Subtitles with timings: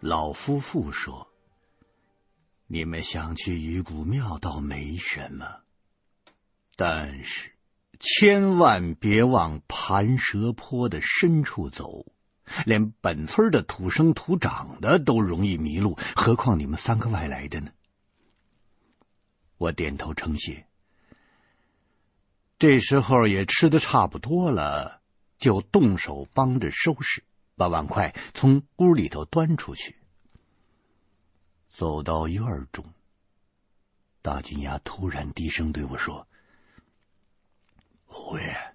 [0.00, 1.28] 老夫妇说
[2.68, 5.62] ：“你们想去鱼骨庙倒没什么，
[6.76, 7.50] 但是
[7.98, 12.06] 千万别往盘蛇坡的深处走，
[12.64, 17.72] 连本村的土生土长的都容易迷路，何况你们三个外来的呢？”
[19.58, 20.66] 我点头称谢。
[22.56, 25.00] 这时候也吃的差不多了，
[25.38, 27.24] 就动手帮着收拾，
[27.58, 29.98] 把碗筷从屋里头端出去。
[31.66, 32.94] 走到院中，
[34.22, 36.26] 大金牙突然低声对我说
[38.06, 38.74] ：“胡爷，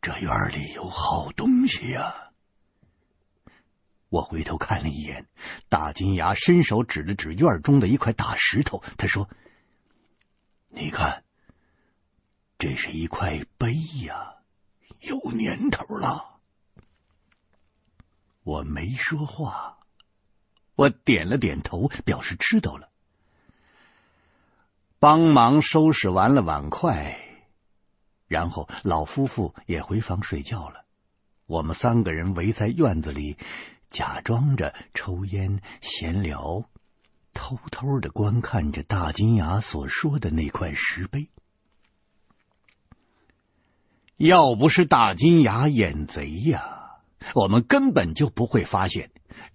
[0.00, 2.32] 这院里有好东西呀、啊！”
[4.08, 5.28] 我回头看了一眼，
[5.68, 9.28] 大金牙伸手指了指院中的一块大石头，他说
[10.68, 11.24] ：“你看，
[12.58, 13.72] 这是一块碑
[14.04, 14.36] 呀，
[15.00, 16.32] 有年头了。”
[18.46, 19.78] 我没说话，
[20.76, 22.88] 我点了点头，表示知道了。
[25.00, 27.18] 帮忙收拾完了碗筷，
[28.28, 30.84] 然后老夫妇也回房睡觉了。
[31.46, 33.36] 我们三个人围在院子里。
[33.90, 36.68] 假装着抽烟闲聊，
[37.32, 41.30] 偷偷的观看着大金牙所说的那块石碑。
[44.16, 46.75] 要不是大金牙眼贼呀，
[47.34, 49.10] 我们根本就不会发现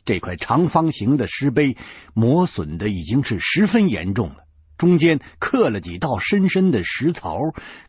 [0.06, 1.78] 这块长方形的石碑
[2.14, 4.46] 磨损的已经是十分严重了，
[4.78, 7.38] 中间刻了几道深深的石槽，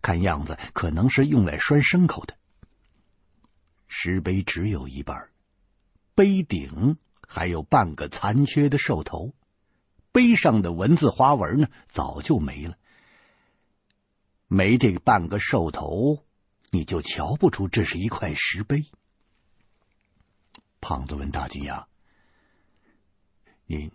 [0.01, 2.37] 看样子可能是用来拴牲口的。
[3.89, 5.29] 石碑只有一半。
[6.15, 9.33] 碑顶还有半个残缺的兽头，
[10.13, 12.77] 碑上的文字花纹呢，早就没了。
[14.47, 16.23] 没这半个兽头，
[16.71, 18.85] 你就瞧不出这是一块石碑。
[20.83, 21.87] 胖子问大金牙
[23.67, 23.93] ：“您、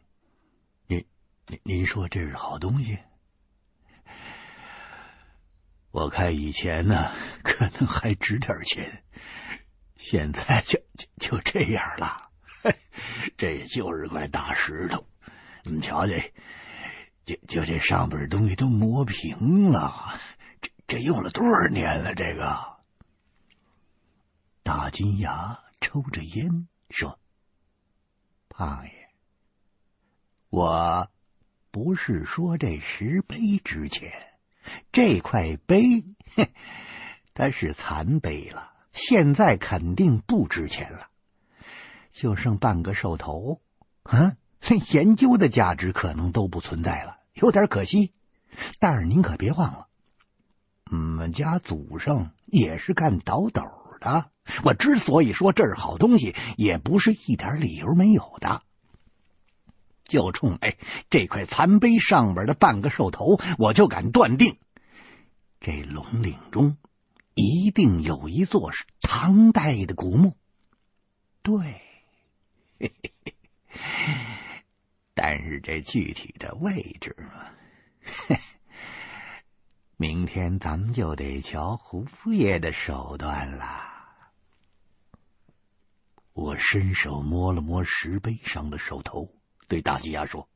[0.87, 1.05] 您、
[1.45, 2.97] 您、您说这是好东西？
[5.91, 7.11] 我看以前呢，
[7.43, 9.03] 可能还值点钱。”
[9.99, 12.31] 现在就就就这样了，
[13.35, 15.05] 这就是块大石头。
[15.63, 16.33] 你瞧这，
[17.25, 20.17] 就就这上边东西都磨平了，
[20.61, 22.15] 这这用了多少年了？
[22.15, 22.77] 这个
[24.63, 27.19] 大金牙抽着烟说
[28.49, 28.91] ：“胖爷，
[30.49, 31.09] 我
[31.71, 34.11] 不是说这石碑值钱，
[34.91, 36.05] 这块碑，
[37.33, 41.09] 它是残碑了。”现在肯定不值钱了，
[42.09, 43.61] 就剩半个兽头，
[44.01, 44.37] 啊，
[44.91, 48.15] 研究的价值可能都不存在了，有点可惜。
[48.79, 49.87] 但是您可别忘了，
[50.89, 53.61] 我们家祖上也是干倒斗
[53.99, 54.31] 的。
[54.63, 58.61] 我之所以说这是好东西，也不是一点理由没有的。
[60.03, 60.77] 就冲哎
[61.09, 64.57] 这块残碑上边的半个兽头，我就敢断定，
[65.59, 66.77] 这龙岭中。
[67.39, 70.35] 一定有一座是唐代的古墓，
[71.43, 71.83] 对，
[75.13, 78.37] 但是这具体的位置嘛，
[79.97, 83.86] 明天咱们就得瞧胡爷的手段了。
[86.37, 89.33] 我伸手摸了摸石碑上的兽头，
[89.67, 90.47] 对大金牙说：“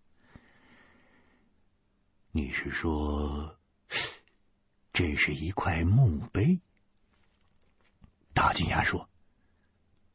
[2.30, 3.58] 你是说
[4.94, 6.62] 这是一块墓碑？”
[8.32, 9.10] 大金牙说：“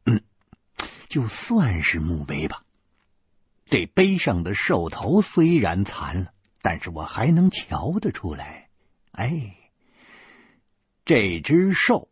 [0.07, 0.23] 嗯，
[1.09, 2.65] 就算是墓碑吧。
[3.65, 6.33] 这碑上的兽头虽然残了，
[6.63, 8.71] 但是我还能瞧得出来。
[9.11, 9.57] 哎，
[11.05, 12.09] 这只兽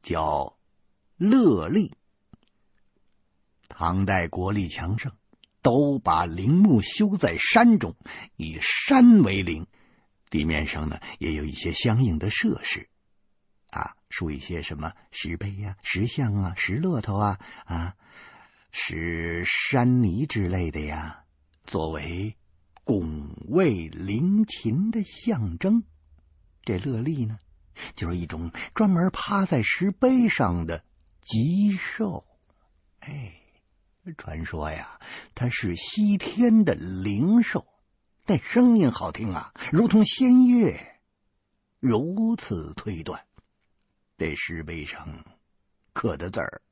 [0.00, 0.56] 叫
[1.18, 1.94] 乐利。
[3.74, 5.12] 唐代国力强盛，
[5.62, 7.96] 都把陵墓修在山中，
[8.36, 9.66] 以山为陵，
[10.30, 12.88] 地面上呢也有一些相应的设施。”
[13.72, 17.94] 啊，说一些什么石碑呀、石像啊、石骆驼啊、啊
[18.70, 21.24] 石山泥之类的呀，
[21.64, 22.36] 作为
[22.84, 25.84] 拱卫陵寝的象征。
[26.62, 27.38] 这乐利呢，
[27.94, 30.84] 就是一种专门趴在石碑上的
[31.22, 32.26] 吉兽。
[33.00, 33.41] 哎，
[34.18, 34.98] 传说呀，
[35.34, 37.66] 它是西天的灵兽，
[38.26, 40.80] 但声音好听啊，如同仙乐。
[41.78, 43.24] 如此推断。
[44.18, 45.24] 这石碑上
[45.92, 46.62] 刻的字儿，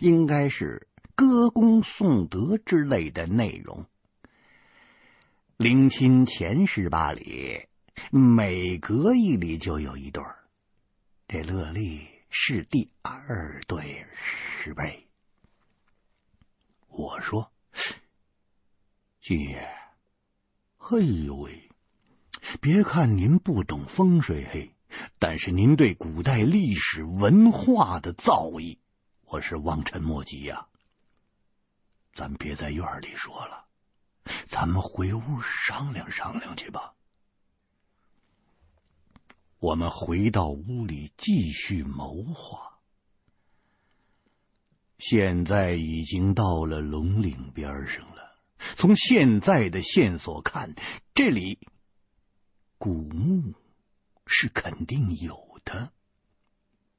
[0.00, 3.86] 应该是歌功颂德之类的内容。
[5.56, 7.66] 陵寝前十八里，
[8.10, 10.38] 每隔一里就有一对儿。
[11.26, 15.07] 这乐利是第二对石碑。
[16.98, 17.52] 我说
[19.22, 19.68] ：“金爷，
[20.76, 21.70] 嘿呦喂，
[22.60, 24.74] 别看您不懂风水嘿，
[25.20, 28.78] 但是您对古代历史文化的造诣，
[29.20, 30.66] 我是望尘莫及呀。
[32.14, 33.66] 咱别在院里说了，
[34.48, 36.94] 咱们回屋商量商量去吧。”
[39.60, 42.77] 我们回到屋里继续谋划。
[44.98, 48.36] 现在已经到了龙岭边上了。
[48.76, 50.74] 从现在的线索看，
[51.14, 51.60] 这里
[52.76, 53.54] 古墓
[54.26, 55.92] 是肯定有的。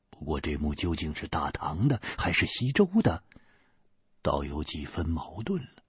[0.09, 3.23] 不过这墓究竟是大唐的还是西周的，
[4.21, 5.83] 倒有几分矛盾了。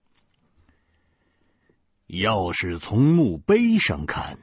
[2.06, 4.40] 要是从墓碑上看，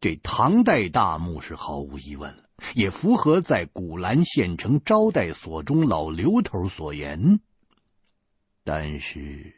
[0.00, 2.43] 这唐代大墓是毫无疑问了，
[2.74, 7.40] 也符合在古兰县城招待所中老刘头所言。
[8.62, 9.54] 但是，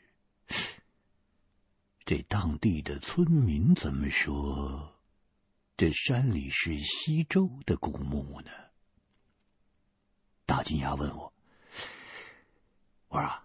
[2.04, 4.92] 这当地的村民怎么说？
[5.76, 8.50] 这山里是西周的古墓呢？
[10.46, 11.34] 大金牙问我
[13.08, 13.42] ：“我说，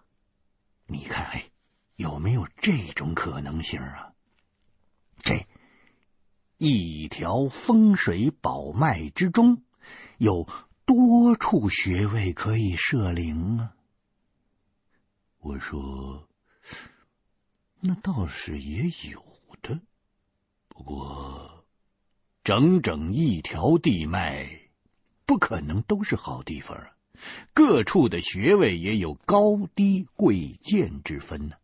[0.86, 1.50] 你看，哎，
[1.96, 4.11] 有没有这种可能性啊？？”
[6.64, 9.64] 一条风水宝脉之中，
[10.16, 10.46] 有
[10.84, 13.74] 多处穴位可以设灵啊？
[15.40, 16.28] 我说，
[17.80, 19.24] 那倒是也有
[19.60, 19.80] 的。
[20.68, 21.64] 不过，
[22.44, 24.70] 整整一条地脉，
[25.26, 26.92] 不可能都是好地方啊。
[27.54, 31.56] 各处的穴位也有高低贵贱之分呢。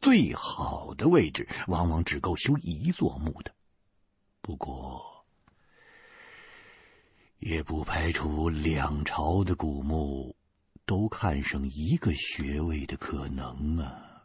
[0.00, 3.54] 最好的位置，往往只够修一座墓的。
[4.50, 5.24] 不过，
[7.38, 10.34] 也不排除两朝的古墓
[10.84, 14.24] 都看上一个穴位的可能啊！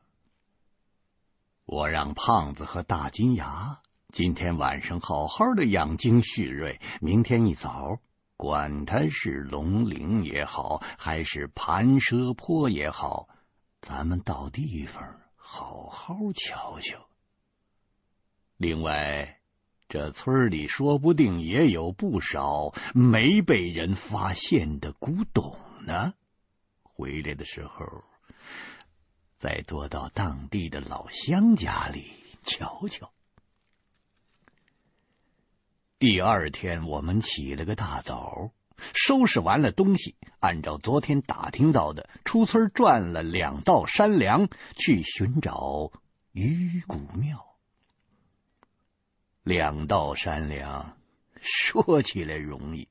[1.65, 7.99] 我让胖子和大金牙今天晚上好好的养精蓄锐，明天一早，
[8.35, 13.29] 管他是龙陵也好，还是盘蛇坡也好，
[13.79, 17.05] 咱们到地方好好瞧瞧。
[18.57, 19.39] 另外。
[19.87, 25.55] 这村里说不定也有不少没被人发现的古董
[25.85, 26.13] 呢。
[26.81, 28.03] 回来的时候，
[29.37, 32.11] 再多到当地的老乡家里
[32.43, 33.11] 瞧瞧。
[35.99, 38.51] 第二天，我们起了个大早，
[38.93, 45.91] 收拾完了东西，按照昨天打听到的，出村转了两道山梁，去寻找
[46.31, 47.54] 鱼骨庙。
[49.45, 50.97] 两道山梁，
[51.39, 52.87] 说起来容易，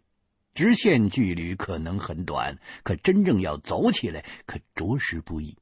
[0.55, 5.59] 直线距离可能很短，可真正要走起来，可着实不易。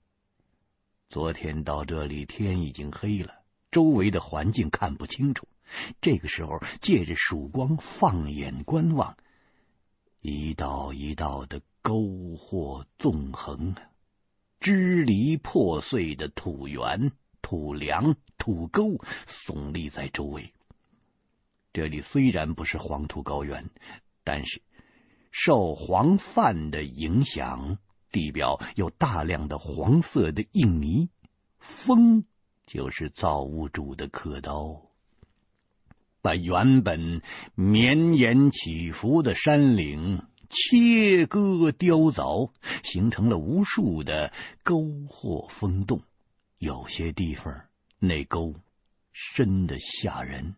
[1.09, 3.37] 昨天到这里，天已经黑了，
[3.71, 5.49] 周围的环境看不清楚。
[6.03, 9.17] 这个时候，借着曙光放眼观望，
[10.21, 12.03] 一道一道的沟
[12.37, 13.77] 壑纵横，
[14.61, 20.53] 支离破碎的土垣、土梁、土沟耸立在周围。
[21.73, 23.71] 这里虽然不是黄土高原，
[24.25, 24.61] 但是
[25.31, 27.79] 受黄泛的影响，
[28.11, 31.09] 地表有大量的黄色的硬泥，
[31.59, 32.25] 风
[32.67, 34.83] 就是造物主的刻刀，
[36.21, 37.23] 把原本
[37.55, 42.51] 绵延起伏的山岭切割雕凿，
[42.83, 44.31] 形成了无数的
[44.63, 46.03] 沟壑风洞，
[46.59, 47.65] 有些地方
[47.99, 48.55] 那沟
[49.13, 50.55] 深的吓人。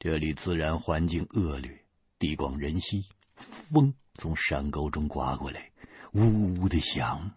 [0.00, 1.84] 这里自然环境恶劣，
[2.20, 5.72] 地广人稀，风从山沟中刮过来，
[6.12, 7.32] 呜呜的响，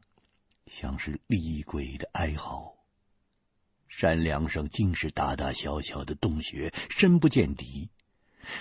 [0.68, 2.76] 像是厉鬼的哀嚎。
[3.88, 7.90] 山梁上尽是大大小小的洞穴，深不见底。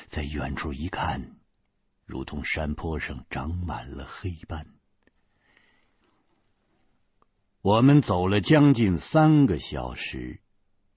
[0.06, 1.36] 在远处一看，
[2.06, 4.66] 如同山坡上长满了黑斑。
[7.60, 10.40] 我们走了将近三个小时，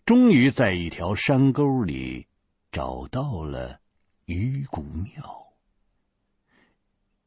[0.05, 2.27] 终于在一条山沟里。
[2.74, 3.80] 找到了
[4.25, 5.53] 鱼骨庙，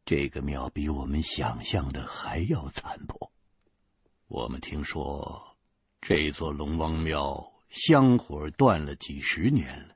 [0.05, 3.31] 这个庙比我们想象的还要残破。
[4.27, 5.57] 我们听说
[6.01, 9.95] 这座龙王庙香火断了几十年了，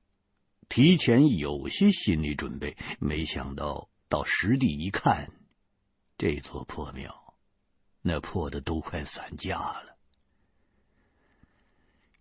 [0.69, 5.33] 提前有些心理准备，没想到到实地一看，
[6.16, 7.35] 这座破庙
[8.02, 9.97] 那破的都快散架了。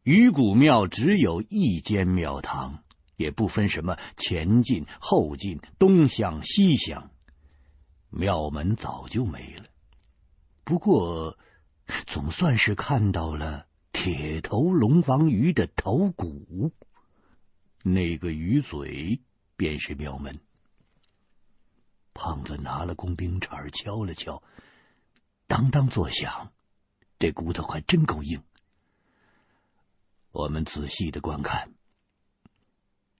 [0.01, 2.83] 鱼骨庙只有一间庙堂。
[3.19, 7.11] 也不分什么前进后进、东厢西厢，
[8.09, 9.65] 庙门早就没了。
[10.63, 11.38] 不过
[12.07, 16.71] 总算是看到了铁头龙王鱼的头骨，
[17.83, 19.19] 那个鱼嘴
[19.57, 20.39] 便是庙门。
[22.13, 24.41] 胖子拿了工兵铲敲了敲，
[25.45, 26.53] 当当作响，
[27.17, 28.43] 这骨头还真够硬。
[30.31, 31.73] 我们仔细的观看，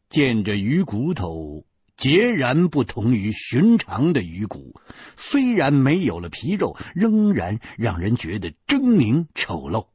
[0.10, 1.66] 见着鱼骨头。
[1.96, 4.80] 截然不同于寻常的鱼骨，
[5.18, 9.88] 虽然没有了皮肉，仍然让人觉得狰狞丑陋。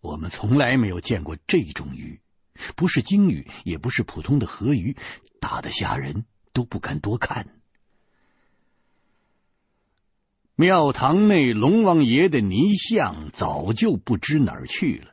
[0.00, 2.20] 我们从来没有见过这种鱼，
[2.76, 4.96] 不是鲸鱼，也不是普通的河鱼，
[5.40, 7.48] 大的吓人，都不敢多看。
[10.54, 15.11] 庙堂内龙王爷的泥像早就不知哪儿去了，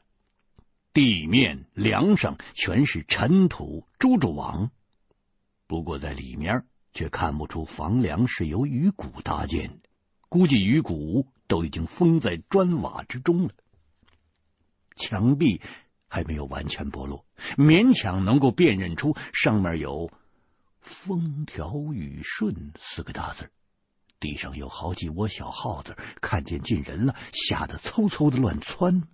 [0.94, 4.72] 地面、梁上全是尘土、蛛蛛网。
[5.68, 9.90] 不过在里面却看不出房梁是由鱼骨搭建的，
[10.30, 13.52] 估计鱼骨都已经封在砖瓦之中了。
[14.96, 15.62] 墙壁
[16.08, 20.12] 还没有完全剥落，勉强能够辨认出上面有
[20.82, 23.52] “风调雨顺”四个大字。
[24.20, 29.08] 地上有好几窝小耗子，看见进人了，吓得嗖嗖的乱窜。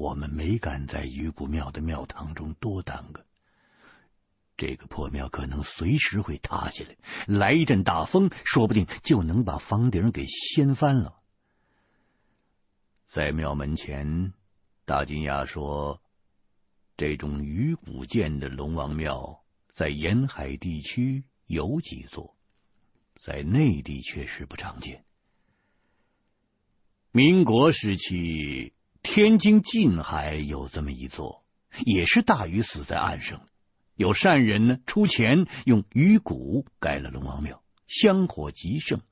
[0.00, 3.22] 我们没敢在鱼骨庙的庙堂中多耽搁。
[4.56, 11.20] 这个破庙可能随时会塌下来，来一阵大风，说不定就能把房顶给掀翻了。
[13.08, 14.32] 在庙门前，
[14.86, 16.00] 大金牙说
[16.96, 22.34] ：“这种鱼骨建的龙王庙，在沿海地区有几座，
[23.20, 25.04] 在内地确实不常见。
[27.12, 31.44] 民国时期，天津近海有这么一座，
[31.84, 33.46] 也是大鱼死在岸上。”
[33.96, 39.02] 有善人呢，出钱用鱼骨盖了龙王庙，香火极盛。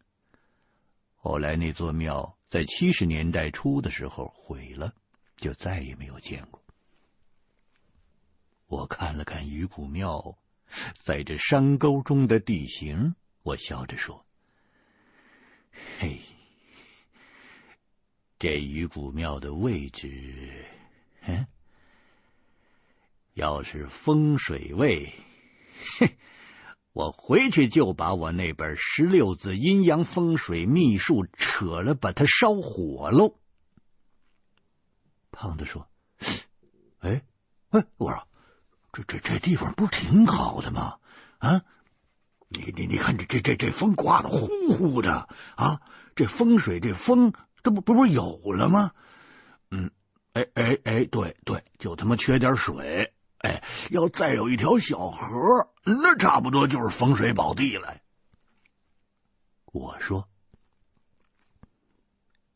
[1.14, 4.94] 后来那座庙在七十年代初的时候毁了，
[5.36, 6.64] 就再也没有见过。
[8.66, 10.38] 我看了看鱼骨庙
[10.94, 14.24] 在这山沟中的地形，我笑着说
[16.00, 16.20] ：“嘿，
[18.38, 20.66] 这鱼骨庙的位置，
[21.22, 21.46] 嗯。”
[23.34, 25.14] 要是风水位，
[26.00, 26.08] 哼，
[26.92, 33.36] 我回去就把我那本十六字阴阳风水秘术扯了，把它烧火喽。
[35.30, 35.88] 胖子说
[36.98, 37.22] ：“哎
[37.68, 38.26] 哎，我说
[38.92, 40.96] 这这这地方不是挺好的吗？
[41.38, 41.62] 啊，
[42.48, 45.80] 你你你看这这这这风刮的呼呼的啊，
[46.16, 47.32] 这风水这风
[47.68, 48.92] 这不不是有了吗？
[49.70, 49.90] 嗯，
[50.32, 57.98] 哎哎哎，对对，就他妈缺点水。”哎，要再有一条小河，那差不多就是风水宝地了。
[59.66, 60.30] 我说，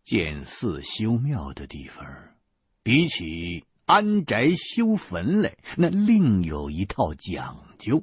[0.02, 2.06] 建寺修庙的地方，
[2.82, 8.02] 比起安宅修坟来，那另有一套讲究。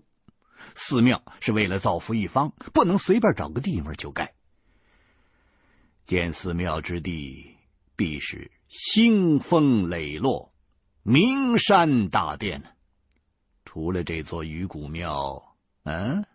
[0.76, 4.36] 寺庙是为了造福一方，不能随便找个地方就盖。
[6.10, 7.56] 建寺庙之地，
[7.96, 10.52] 必是兴风磊落。
[11.04, 12.64] 名山大殿，
[13.64, 16.26] 除了这座鱼骨庙，嗯、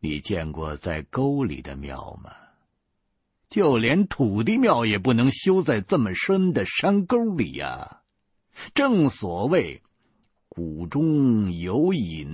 [0.00, 2.32] 你见过在沟里的庙吗？
[3.48, 8.02] 就连土地庙也不能修在这么深的山沟里呀。
[8.74, 9.84] 正所谓
[10.48, 12.26] 谷中有隐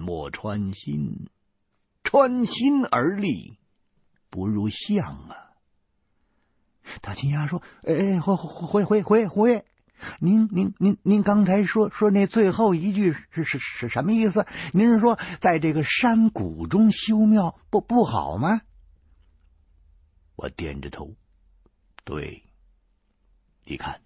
[0.00, 1.28] 莫穿心，
[2.02, 3.57] 穿心而立
[4.30, 5.52] 不如相啊。
[7.00, 9.64] 大金牙说：“哎，回回回回回。”
[10.20, 14.46] 您您您您刚才说说那最后一句是是是什么意思？
[14.72, 18.60] 您是说在这个山谷中修庙不不好吗？
[20.36, 21.16] 我点着头，
[22.04, 22.44] 对，
[23.64, 24.00] 你看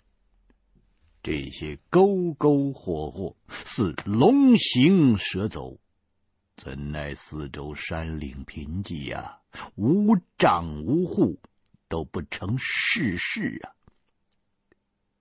[1.23, 5.79] 这些沟沟壑壑似龙行蛇走，
[6.57, 9.41] 怎奈四周山岭贫瘠呀，
[9.75, 11.41] 无障无户，
[11.89, 13.73] 都不成世事啊。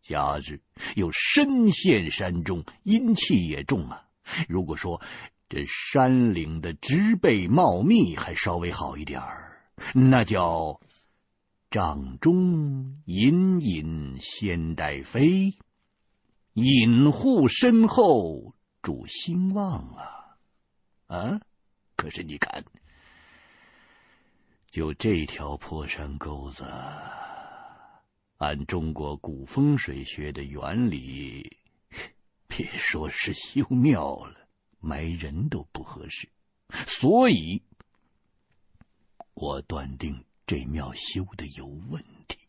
[0.02, 0.62] 加之
[0.96, 4.06] 又深陷山中，阴气也重啊。
[4.50, 5.02] 如果说
[5.48, 9.62] 这山岭的植被茂密还稍微好一点儿，
[9.94, 10.82] 那叫
[11.70, 15.58] 帐中隐隐仙带飞，
[16.54, 20.21] 隐户身后主兴旺啊！
[21.12, 21.41] 啊！
[21.98, 22.63] 可是你看，
[24.70, 26.63] 就这条破山沟子。
[28.38, 31.58] 按中国古风水学的原理，
[32.48, 34.48] 别说是修庙了，
[34.80, 36.32] 埋人都不合适。
[36.88, 37.62] 所以，
[39.34, 42.39] 我断定这庙修的有问题，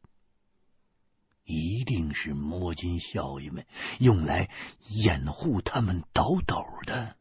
[1.43, 3.67] 一定是摸金校尉们
[3.99, 4.49] 用来
[4.87, 7.17] 掩护他们倒斗的。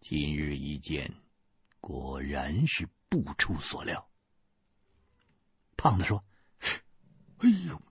[0.00, 1.14] 今日一见，
[1.80, 4.08] 果然是不出所料。
[5.76, 6.24] 胖子说
[7.38, 7.82] ：“哎呦！”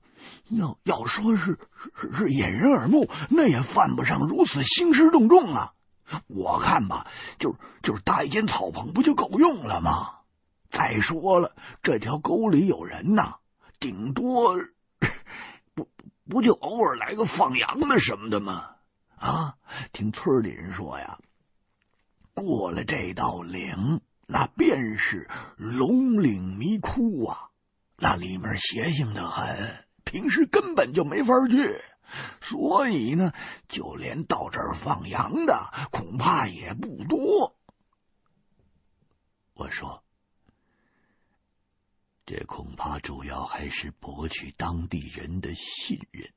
[0.49, 1.57] 要要说是
[1.95, 5.73] 是是掩人耳目，那也犯不上如此兴师动众啊！
[6.27, 10.19] 我看吧，就就是搭一间草棚，不就够用了吗？
[10.69, 13.37] 再说了，这条沟里有人呐，
[13.79, 14.55] 顶多
[15.73, 15.89] 不
[16.27, 18.75] 不就偶尔来个放羊的什么的吗？
[19.15, 19.57] 啊，
[19.91, 21.19] 听村里人说呀，
[22.37, 25.27] 过了这道岭，那便是
[25.57, 27.49] 龙岭迷窟啊，
[27.95, 29.87] 那里面邪性的很。
[30.03, 31.81] 平时根本就没法去，
[32.41, 33.33] 所以呢，
[33.67, 37.57] 就连到这儿放羊的恐怕也不多。
[39.55, 40.03] 我说，
[42.27, 46.31] 这恐怕主要还是博取当地人的信任。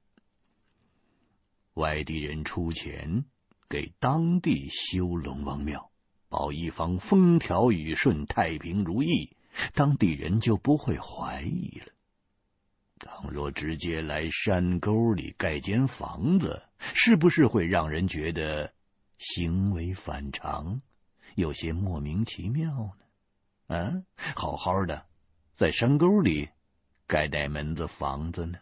[1.74, 3.26] 外地人出钱
[3.68, 5.89] 给当地修龙王庙，
[6.30, 9.36] 保一方风调雨顺、太平如意，
[9.74, 11.92] 当地人就不会怀疑了。
[13.00, 18.72] 倘若直接来山沟里盖间房子，是不是会让人觉得
[19.18, 20.82] 行为反常，
[21.34, 22.96] 有些莫名其妙
[23.66, 23.76] 呢？
[23.76, 24.02] 啊，
[24.36, 25.06] 好好的
[25.56, 26.48] 在山沟里
[27.08, 28.58] 盖带门子房子呢，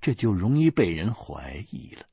[0.00, 2.06] 这就容易被人怀疑了。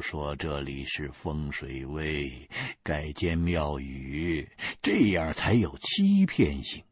[0.00, 2.48] 说这里是风水位，
[2.82, 4.50] 盖间庙宇，
[4.82, 6.84] 这样才有欺骗性。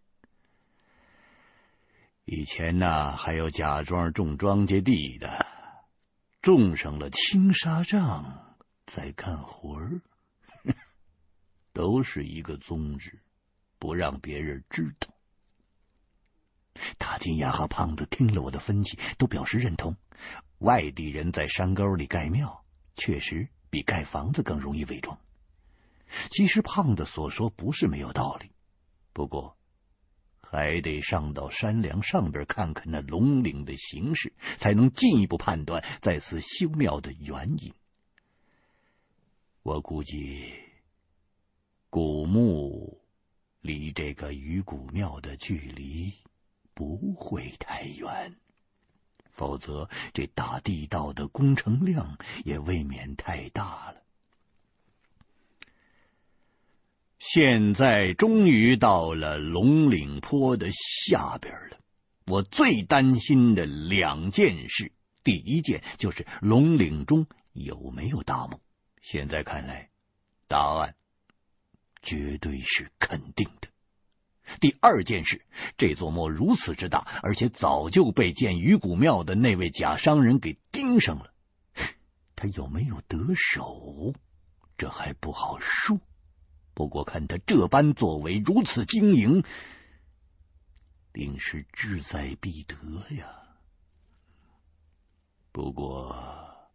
[2.25, 5.47] 以前呢，还有假装种庄稼地的，
[6.43, 10.03] 种上了青纱帐在干活儿，
[11.73, 13.21] 都是一个宗旨，
[13.79, 15.09] 不让别人知道。
[16.97, 19.97] 大金牙和胖子听了我的分析，都表示认同。
[20.59, 22.65] 外地人在山沟里盖庙，
[22.99, 25.19] 确实比盖房子更容易伪装。
[26.29, 28.51] 其实胖子所说不是没有道理，
[29.15, 29.55] 不过。
[30.51, 37.75] 还得上到山梁上边看看那龙岭的形势，才能进一步判断在此修庙的原因。
[39.63, 40.55] 我估计
[41.91, 43.03] 古墓
[43.61, 46.15] 离这个鱼骨庙的距离
[46.73, 48.35] 不会太远，
[49.39, 54.03] 否则这打地道的工程量也未免太大了。
[57.21, 61.79] 现在终于到了龙岭坡的下边了。
[62.27, 64.91] 我最担心的两件事，
[65.23, 68.61] 第一件就是龙岭中有没有大墓。
[69.01, 69.89] 现在看来，
[70.49, 70.97] 答案
[72.03, 73.69] 绝对是肯定的。
[74.61, 75.45] 第二件事，
[75.77, 81.33] 这座墓如此之大，而且早就被建鱼骨庙的那位假商人给盯上了。
[82.35, 84.15] 他有没有得手，
[84.77, 86.01] 这还不好说。
[86.75, 89.43] 不过看他这般作为，如此经营，
[91.13, 92.77] 定是志在必得
[93.17, 93.33] 呀。
[95.51, 96.71] 不过，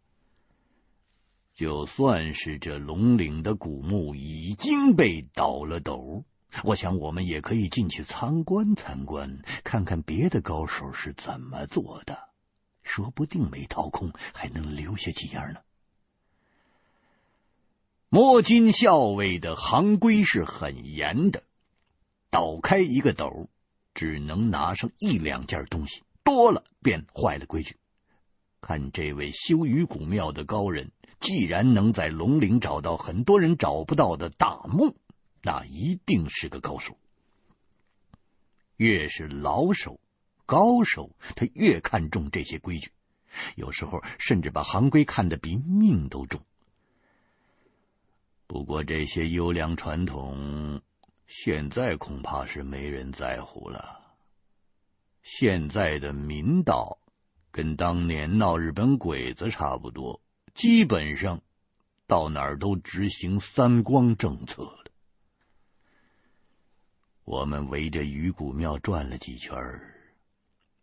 [1.54, 6.24] 就算是这龙岭的古墓已经被倒了斗，
[6.62, 12.28] 我想我们也可以进去参观参观，看看别的高手是怎么做的，
[12.82, 15.60] 说不定没掏空，还能留下几样呢。
[18.08, 21.42] 摸金校尉的行规是很严的，
[22.30, 23.48] 倒开一个斗，
[23.92, 27.76] 只能拿上一两件东西，多了便坏了规矩。
[28.60, 34.96] 看这位修鱼骨庙的高人，既然能在龙陵找到很多人找不到的大墓，
[35.44, 36.96] 那一定是个高手。
[38.76, 40.00] 越是老手、
[40.46, 42.90] 高手，他越看重这些规矩，
[43.54, 46.40] 有时候甚至把行规看得比命都重。
[48.46, 50.80] 不过这些优良传统，
[51.26, 54.00] 现在恐怕是没人在乎了。
[55.22, 56.98] 现在的民道
[57.50, 60.20] 跟当年闹日本鬼子差不多，
[60.54, 61.42] 基本上
[62.06, 64.78] 到哪儿都执行三光政策。
[67.24, 69.56] 我们围着鱼骨庙转了几圈，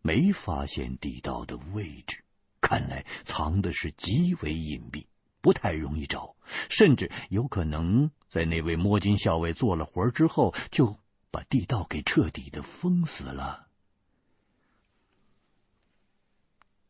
[0.01, 2.23] 没发现地道的位置，
[2.61, 5.05] 看来藏的是极为隐蔽。
[5.39, 6.35] 不太容易找，
[6.69, 10.97] 甚至有可能在那位摸金校尉做了活之后，就
[11.31, 13.67] 把地道给彻底的封死了。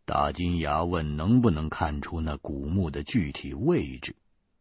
[0.04, 4.18] 大金牙问能不能看出那古墓的具体位置，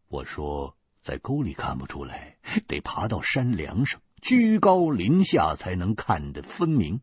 [0.07, 7.01] 我说在沟里看不出来，得爬到山梁上，居高临下才能看得分明。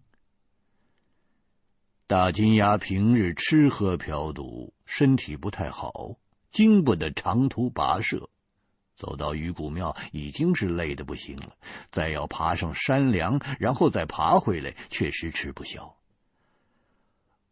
[2.05, 6.17] 大金牙平日吃喝嫖赌，身体不太好，
[6.51, 8.29] 经不得长途跋涉。
[8.95, 11.55] 走到鱼骨庙已经是累得不行了，
[11.91, 15.95] 再要爬上山梁，然后再爬回来，确实吃不消。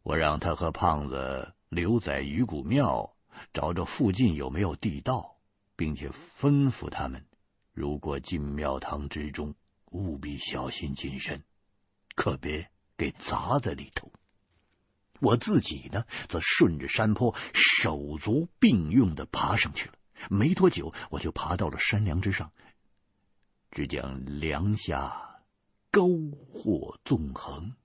[0.02, 3.16] 我让他和胖子留在鱼骨庙，
[3.54, 5.38] 找找附近有没有地道，
[5.76, 7.26] 并且吩咐他们，
[7.76, 9.54] 如果进庙堂之中，
[9.92, 11.44] 务必小心谨慎，
[12.16, 14.14] 可别给砸在里头。
[15.20, 19.96] 我自己呢，则顺着山坡，手足并用的爬上去了。
[20.30, 22.54] 没多久，我就爬到了山梁之上。
[23.72, 25.42] 只见梁下
[25.92, 26.08] 沟
[26.54, 27.76] 壑纵横，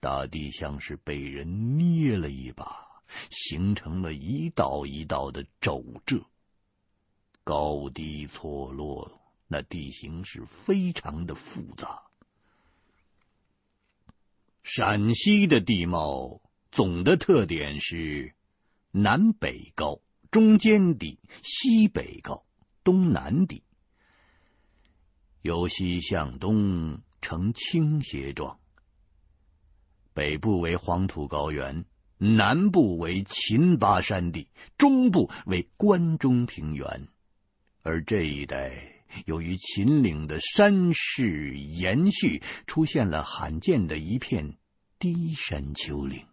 [0.00, 6.26] 大地像是被人捏了一把，形成了一道一道的皱褶，
[7.44, 12.02] 高低错落，那地形是非常的复杂。
[14.62, 18.34] 陕西的地貌总的特点是
[18.90, 20.00] 南北高。
[20.30, 22.46] 中间低，西北高，
[22.82, 23.62] 东南低，
[25.42, 28.58] 由西向东呈倾斜状。
[30.14, 31.84] 北部为黄土高原，
[32.16, 37.08] 南部为秦巴山地，中部为关中平原。
[37.82, 44.56] 而这一带由于秦岭的山势延续，出现了罕见的一片
[44.98, 46.26] 低山丘陵。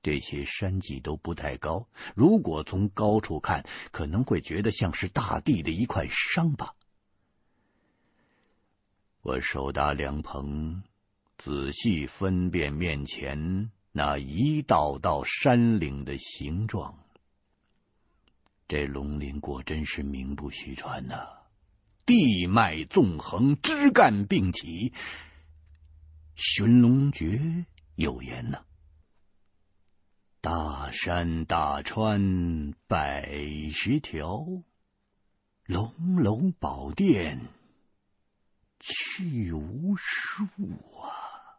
[0.00, 6.74] 这些山脊都不太高，如果从高处看，可能会觉得像是大地的一块伤疤。
[9.22, 10.82] 我手搭凉棚，
[11.36, 16.98] 仔细分辨面前那一道道山岭的形状。
[18.68, 21.26] 这龙岭果真是名不虚传呐、
[22.04, 24.92] 地脉纵横，枝干并起。
[26.34, 28.62] 寻龙诀有言呐、
[30.42, 33.26] 大山大川百
[33.72, 34.44] 十条，
[35.64, 37.48] 龙楼宝殿
[38.78, 40.44] 去无数
[41.00, 41.56] 啊！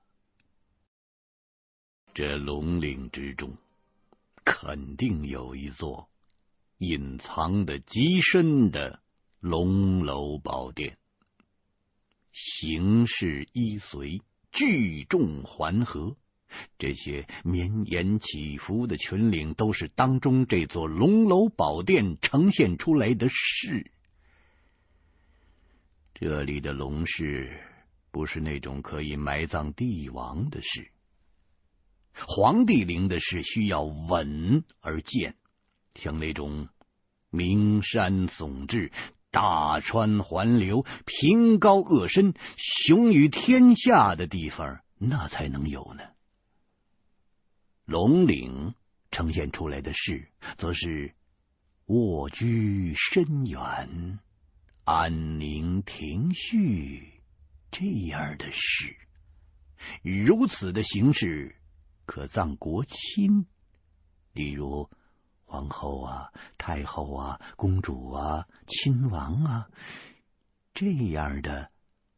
[2.14, 3.58] 这龙岭之中，
[4.46, 6.08] 肯定有一座
[6.80, 9.02] 隐藏的极深的
[9.42, 10.98] 龙楼宝殿，
[12.32, 14.22] 形势依随，
[14.54, 16.16] 聚众环合。
[16.78, 23.92] 这些绵延起伏的群岭，都是当中这座龙楼宝殿呈现出来的势。
[26.14, 27.62] 这里的龙势，
[28.10, 30.90] 不是那种可以埋葬帝王的势。
[32.14, 35.36] 皇帝陵的势需要稳而健，
[35.96, 36.70] 像那种
[37.30, 38.92] 名山耸峙、
[39.32, 46.04] 大川环流、平高恶深、雄于天下的地方，那才能有呢。
[47.86, 48.74] 龙岭
[49.12, 51.14] 呈现出来的势，则是
[51.86, 54.20] 卧居深远、
[54.84, 57.22] 安宁庭序
[57.72, 58.96] 这样的事。
[60.02, 61.56] 如此的形式，
[62.06, 63.46] 可葬国亲，
[64.34, 64.90] 例如
[65.50, 69.70] 皇后啊、太后啊、公主啊、亲王啊，
[70.76, 71.72] 这样的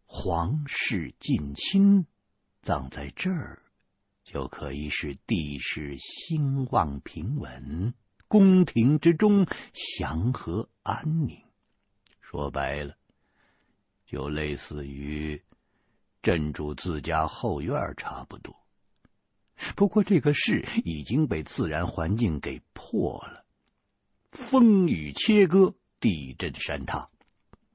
[0.06, 2.06] 皇室近亲，
[2.62, 3.64] 葬在这儿。
[4.26, 7.94] 就可以使地势兴旺平稳，
[8.28, 11.42] 宫廷之中祥和安宁。
[12.20, 12.98] 说白了，
[14.06, 15.42] 就类似于
[16.22, 18.61] 镇住自家后院差不多。
[19.76, 23.46] 不过这个势已经被自然环境给破了，
[24.32, 27.10] 风雨切割，地震山塌，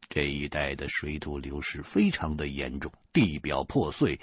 [0.08, 4.20] 这一带的水土流失非常的严重，地表破碎。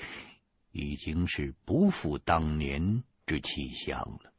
[0.75, 4.33] 已经是不复当年之气象了。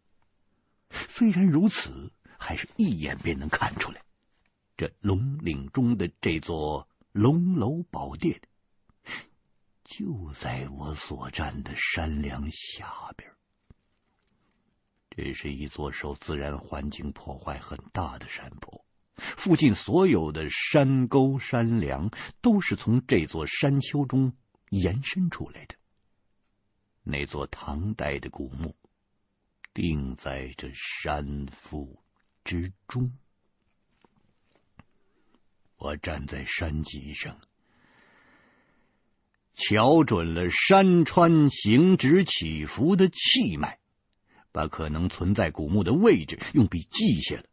[0.90, 2.10] 虽然如此，
[2.40, 4.02] 还是一眼便能看出来，
[4.76, 8.40] 这龙岭中的这座龙楼宝殿，
[9.84, 13.30] 就在我所站的山梁下边。
[15.10, 24.36] 这是一座受自然环境破坏很大的山坡，附近所有的山沟山梁都是从这座山丘中
[24.70, 25.76] 延伸出来的。
[27.04, 28.74] 那座唐代的古墓，
[29.72, 32.02] 定在这山腹
[32.42, 33.16] 之中。
[35.76, 37.38] 我站在山脊上，
[39.54, 43.78] 瞧准了山川行直起伏的气脉，
[44.50, 47.44] 把可能存在古墓的位置用笔记下了，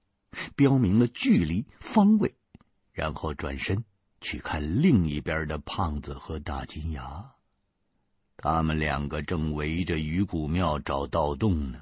[0.56, 2.36] 标明了距离方位，
[2.92, 3.86] 然后转身
[4.20, 7.32] 去看另一边的胖子和大金牙，
[8.36, 11.82] 他们两个正围着鱼骨庙找盗洞呢。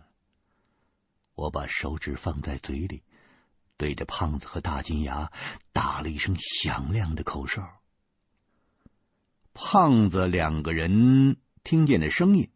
[1.35, 3.03] 我把手指放在嘴里，
[3.77, 5.31] 对着胖子和大金牙
[5.71, 7.78] 打了一声响亮的口哨。
[9.61, 12.49] 胖子两个人听见的声音，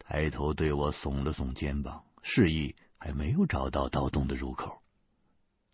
[0.00, 4.82] 抬头对我耸了耸肩膀，示意还没有找到盗洞的入口。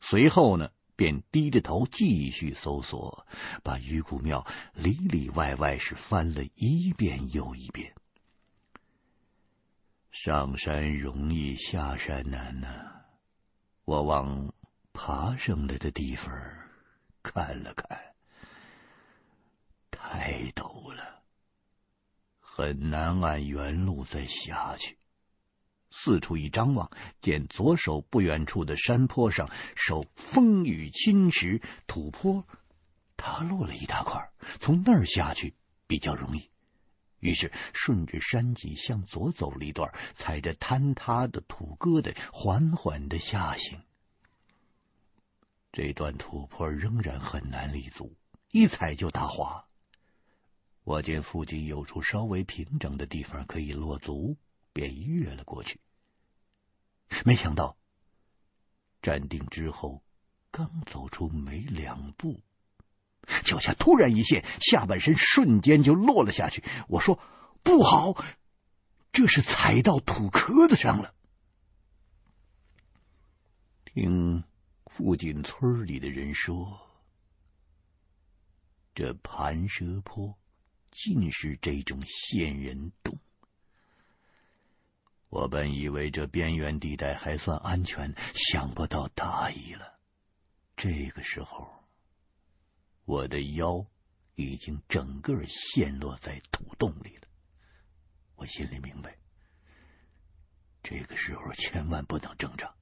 [0.00, 3.26] 随后呢，便低着头继续搜索，
[3.62, 7.94] 把鱼骨庙里里外外是翻了一遍又一遍。
[10.10, 12.68] 上山容易下山难呐、
[13.86, 14.52] 我往
[14.92, 16.34] 爬上来的地方
[17.22, 18.11] 看了看，
[20.14, 21.22] 太陡了，
[22.38, 24.98] 很难按原路再下去。
[25.90, 26.90] 四处一张望，
[27.22, 32.46] 见左手不远处的山坡上受风雨侵蚀，土坡
[33.16, 35.54] 塌落了一大块，从那儿下去
[35.86, 36.50] 比较容易。
[37.18, 43.80] 于是顺着山脊向左走了一段，踩着坍塌的土疙瘩，缓缓的下行。
[45.72, 48.14] 这段土坡仍然很难立足，
[48.50, 49.64] 一踩就打滑。
[50.84, 54.36] 我见附近有处稍微平整的地方可以落足，
[54.72, 55.80] 便越了过去。
[57.24, 57.76] 没想到
[59.00, 60.02] 站定之后，
[60.50, 62.40] 刚走出没两步。
[63.44, 66.64] 脚下突然一陷，下半身瞬间就落了下去。
[66.88, 67.20] 我说
[67.62, 68.14] ：“不好，
[69.12, 71.14] 这是踩到土壳子上了。”
[73.86, 74.42] 听
[74.86, 76.80] 附近村里的人说，
[78.94, 80.36] 这盘蛇坡
[80.92, 83.18] 尽是这种陷人洞。
[85.28, 89.98] 我本以为这边缘地带还算安全，想不到大意了。
[90.76, 91.82] 这个时候。
[93.04, 93.84] 我的腰
[94.36, 97.26] 已经整个陷落在土洞里了，
[98.36, 99.18] 我心里明白，
[100.84, 102.72] 这个时候千万不能挣扎。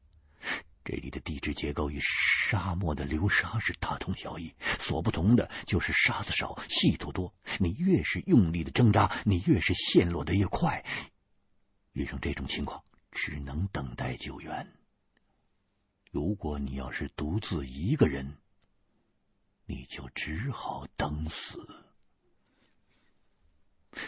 [0.91, 7.33] 这里的地质结构与沙漠的流沙是大同小异，所不同的就是沙子少，细土多。
[7.61, 10.85] 你越是用力的挣扎，你越是陷落的越快。
[11.93, 14.67] 遇上这种情况，只能等待救援。
[16.11, 18.37] 如果你要是独自一个人，
[19.67, 21.69] 你就只好等死。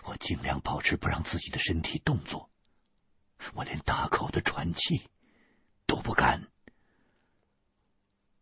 [0.02, 2.50] 我尽量保持不让自己的身体动作，
[3.54, 5.08] 我连大口的喘气
[5.86, 6.48] 都不敢。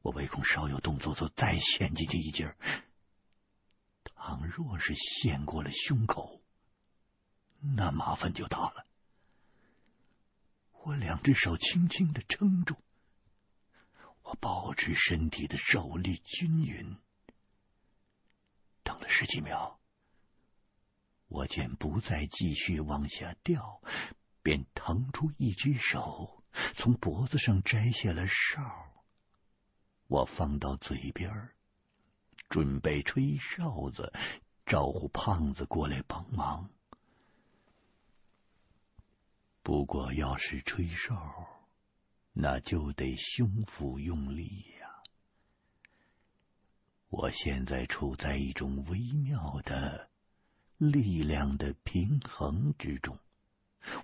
[0.03, 2.57] 我唯恐稍有动作就再陷进去一截儿。
[4.05, 6.43] 倘若是陷过了胸口，
[7.61, 8.87] 那麻烦就大了。
[10.83, 12.77] 我两只手轻轻的撑住，
[14.23, 16.97] 我保持身体的受力均匀。
[18.83, 19.79] 等了十几秒，
[21.29, 23.83] 我见不再继续往下掉，
[24.43, 26.43] 便腾出一只手，
[26.75, 29.00] 从脖子上摘下了哨。
[30.11, 31.31] 我放到嘴边，
[32.49, 34.13] 准备吹哨子，
[34.67, 36.69] 招呼胖子过来帮忙。
[39.63, 41.47] 不过，要是吹哨，
[42.33, 45.01] 那就得胸腹用力呀。
[47.09, 50.11] 我现在处在一种微妙的
[50.77, 53.17] 力量的平衡之中，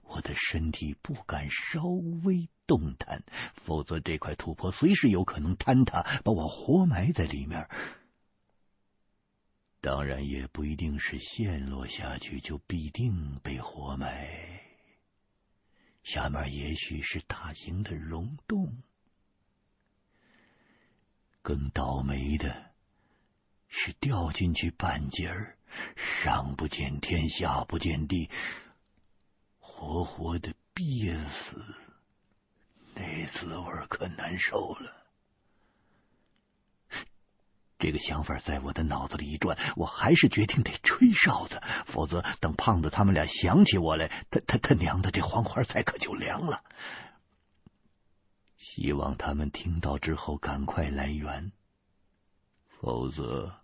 [0.02, 1.84] 我的身体不敢稍
[2.24, 7.68] 微动弹，否则这块土坡随时有可能坍塌，把我活埋在里面。
[9.80, 14.60] 当然，也不一定是陷落下去就必定被活埋，
[16.02, 18.82] 下面也许是大型的溶洞。
[21.42, 22.66] 更倒霉的。
[23.68, 25.58] 是掉进去半截儿，
[25.96, 28.30] 上不见天，下不见地，
[29.78, 31.62] 活活的憋死，
[32.94, 34.96] 那滋味可难受了。
[37.78, 46.64] 这个想法在我的脑子里一转，我还是决定得吹哨子，否则等胖子他们俩想起我来，他他他娘的，这黄花菜可就凉了。
[48.56, 51.52] 希望他们听到之后赶快来援。
[52.80, 53.60] 否则，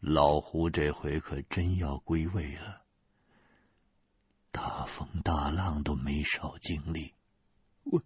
[0.00, 2.87] 老胡这回可真要归位了。
[4.58, 7.14] 大风大浪都没少经历，
[7.84, 8.02] 我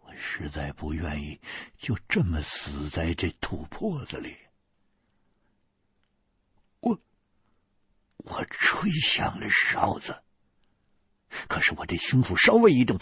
[0.00, 1.40] 我实在不愿意
[1.78, 4.36] 就这么死在这土坡子里。
[6.80, 7.00] 我
[8.18, 10.22] 我吹响了哨子，
[11.48, 12.98] 可是我这胸腹稍微一动。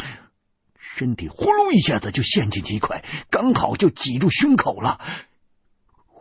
[0.78, 5.04] 身体呼噜一下子就陷进去一块，刚好就挤住胸口了。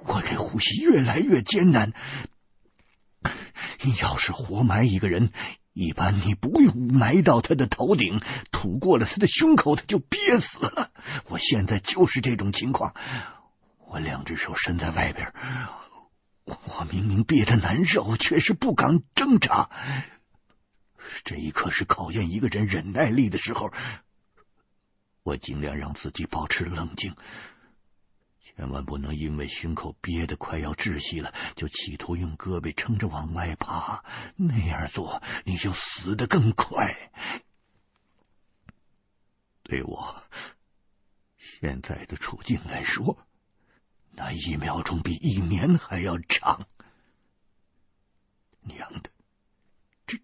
[0.05, 1.93] 我这呼吸越来越艰难。
[4.01, 5.31] 要是活埋一个人，
[5.73, 10.91] 一般你不用埋到他的头顶，吐过了他的胸口，他就憋死了。
[11.27, 12.93] 我现在就是这种情况，
[13.87, 15.33] 我两只手伸在外边，
[16.43, 19.69] 我明明憋得难受，却是不敢挣扎。
[21.23, 23.71] 这一刻是考验一个人忍耐力的时候，
[25.23, 27.15] 我尽量让自己保持冷静。
[28.57, 34.03] 千万不能因为胸口憋得快要窒息了，就企图用胳膊撑着往外爬。
[34.35, 37.11] 那样做，你就死得更快。
[39.63, 40.21] 对我
[41.37, 43.17] 现在的处境来说，
[44.11, 46.67] 那一秒钟比一年还要长。
[48.63, 49.09] 娘的，
[50.05, 50.19] 这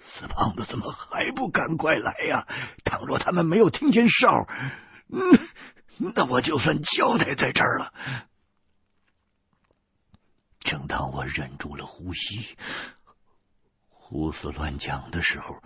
[0.00, 2.46] 死胖子怎么还不赶快来呀？
[2.84, 4.46] 倘若他们没有听见哨，
[5.08, 5.20] 嗯。
[5.98, 7.92] 那我就算交代在这儿了。
[10.60, 12.56] 正当我忍住了呼吸，
[13.88, 15.62] 胡思乱想的时候，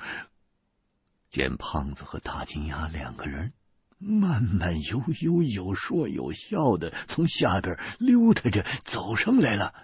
[1.30, 3.52] 见胖子和大金牙两个人
[3.98, 9.74] 慢慢悠悠、有说有笑的从下边溜达着走上来了。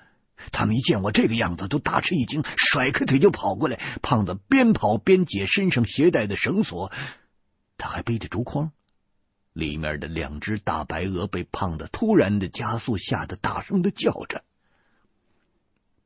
[0.53, 3.81] 他们一见我这个样子，都大吃一惊，甩开腿就跑过来。
[4.03, 6.93] 胖子边跑边解身上携带的绳索，
[7.79, 8.71] 他还背着竹筐。
[9.57, 14.45] 里面的两只大白鹅被胖子突然的加速吓得大声的叫着。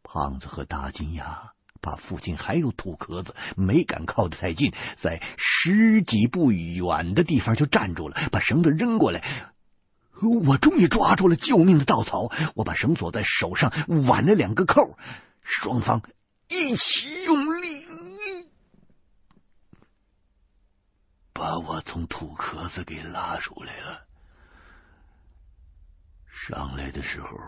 [0.04, 1.50] 胖子和大金牙
[1.82, 9.52] 怕附近还有土壳子，没敢靠得太近，在十几步远的地方就站住了，把绳子扔过来。
[10.46, 13.72] 我终于抓住了救命的稻草，我把绳索在手上
[14.06, 14.96] 挽了两个扣，
[15.42, 16.02] 双方
[16.48, 17.84] 一起用力。
[21.40, 24.06] 把我从土壳子给拉出来了。
[26.30, 27.40] 上来的时候，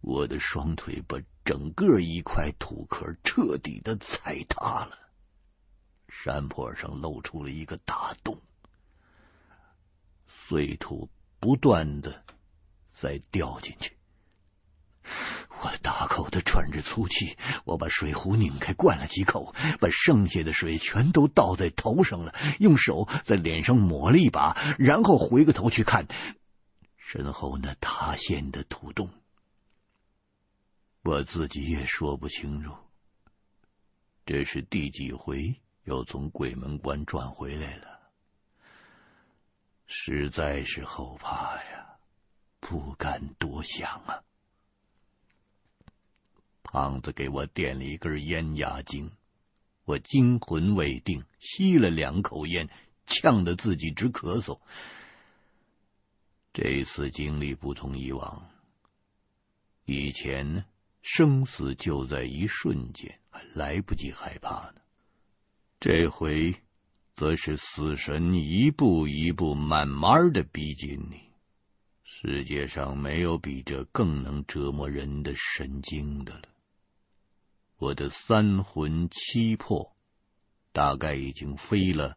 [0.00, 4.98] 我的双腿把整个一块土壳彻底的踩塌了，
[6.08, 8.40] 山坡上露出了一个大洞，
[10.26, 12.24] 碎土不断的
[12.92, 13.94] 在掉进去。
[15.60, 26.06] 我大口的喘着粗气，我把水壶拧开，灌了几口，把剩下的水全都倒在头上了，用手在脸上抹了一把，然后回过头去看
[26.96, 29.10] 身后那塌陷的土洞。
[31.02, 32.74] 我自己也说不清楚，
[34.26, 38.00] 这是第几回又从鬼门关转回来了，
[39.86, 41.96] 实在是后怕呀，
[42.60, 44.22] 不敢多想啊。
[46.74, 49.12] 胖子给我点了一根烟压惊，
[49.84, 52.68] 我惊魂未定，吸了两口烟，
[53.06, 54.58] 呛得自己直咳嗽。
[56.52, 58.50] 这次经历不同以往，
[59.84, 60.64] 以前呢，
[61.00, 64.80] 生死就在一瞬间，还来不及害怕呢。
[65.78, 66.56] 这回
[67.14, 71.20] 则是死神一步一步慢慢的逼近你。
[72.02, 76.42] 世界上没有比这更能折磨人的神经的了。
[77.76, 79.96] 我的三魂七魄
[80.72, 82.16] 大概已经飞了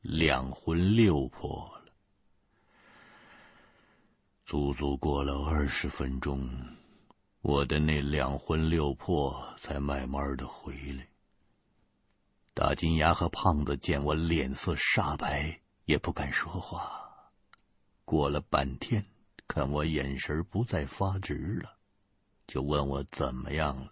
[0.00, 1.92] 两魂六魄了，
[4.44, 6.76] 足足过了二十分钟，
[7.40, 11.08] 我的那两魂六魄才慢慢的回来。
[12.54, 17.30] 大金牙和胖子见我脸色煞白，也不敢说话。
[18.04, 19.06] 过了半天，
[19.48, 21.78] 看我眼神不再发直了，
[22.46, 23.90] 就问我怎么样了。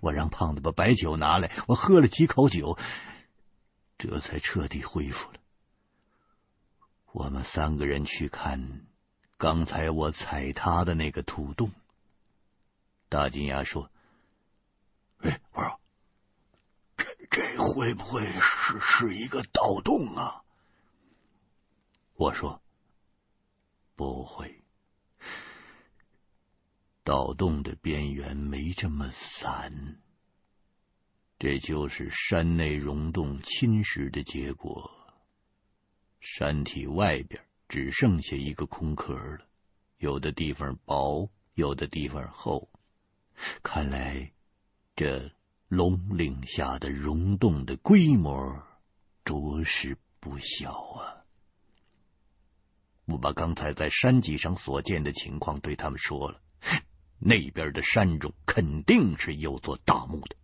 [0.00, 2.78] 我让胖子把白酒拿来，我喝了几口酒，
[3.98, 5.38] 这才彻底恢复了。
[7.12, 8.86] 我们三个人去看
[9.36, 11.70] 刚才我踩塌的那个土洞。
[13.08, 13.90] 大金牙说
[15.20, 15.80] ：“哎，我说，
[16.96, 20.42] 这这会不会是是一个盗洞啊？”
[22.16, 22.62] 我说
[23.94, 24.60] ：“不会。”
[27.04, 30.00] 盗洞的边缘没这么散，
[31.38, 34.90] 这就是山内溶洞侵蚀的结果。
[36.20, 39.44] 山体外边只剩下一个空壳了，
[39.98, 42.70] 有的地方薄，有的地方厚。
[43.64, 44.30] 看来
[44.94, 45.32] 这
[45.66, 48.62] 龙岭下的溶洞的规模
[49.24, 51.24] 着实不小啊！
[53.06, 56.40] 我把刚才在山脊上所见的情况对他们说了。
[57.24, 60.34] 那边的山中肯定是有座大墓的，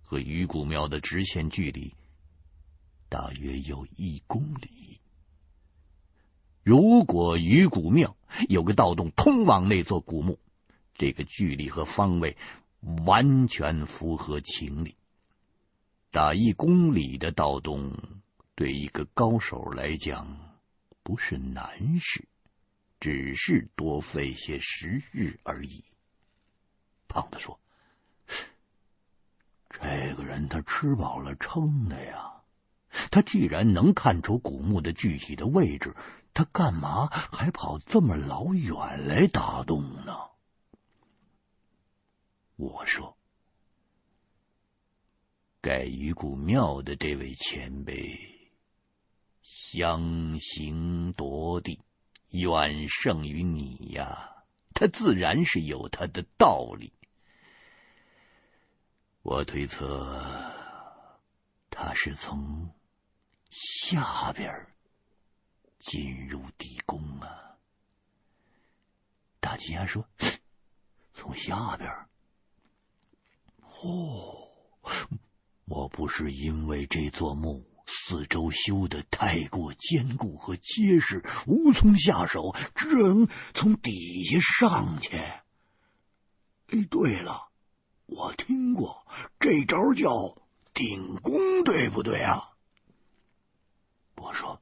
[0.00, 1.94] 和鱼骨庙的直线距离
[3.10, 4.98] 大约有一公里。
[6.62, 8.16] 如果鱼骨庙
[8.48, 10.38] 有个盗洞通往那座古墓，
[10.94, 12.38] 这个距离和方位
[13.04, 14.94] 完全符合情理。
[16.10, 17.92] 打一公里的盗洞，
[18.54, 20.38] 对一个高手来讲
[21.02, 22.26] 不是难事，
[23.00, 25.84] 只是多费些时日而已。
[27.12, 27.60] 胖子说
[29.68, 32.40] ：“这个人他吃饱了撑的呀，
[33.10, 35.94] 他既然能看出古墓的具体的位置，
[36.32, 40.16] 他干嘛还跑这么老远来打洞呢？”
[42.56, 43.18] 我说
[45.60, 48.50] ：“盖鱼骨庙的这位前辈，
[49.42, 51.82] 相形夺地，
[52.30, 56.94] 远胜于你呀，他自然是有他的道理。”
[59.22, 60.52] 我推测，
[61.70, 62.74] 他是从
[63.50, 64.66] 下边
[65.78, 67.56] 进入地宫啊。
[69.38, 70.08] 大金牙说
[71.14, 71.88] ：“从下边。”
[73.62, 74.48] 哦，
[75.64, 85.16] 莫不是因为这座墓四周修的太过坚固和结实，无从下手，只能从底下上去？
[85.16, 85.44] 哎，
[86.90, 87.51] 对了。
[88.14, 89.06] 我听过
[89.40, 90.36] 这招叫
[90.74, 92.50] 顶宫，对不对啊？
[94.16, 94.60] 我说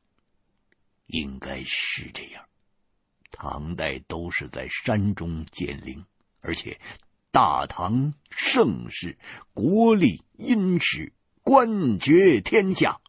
[1.07, 2.44] 应该是这样。
[3.32, 6.05] 唐代都是在山中建陵，
[6.40, 6.80] 而且
[7.32, 9.18] 大唐盛世，
[9.53, 13.01] 国力殷实，官爵天下，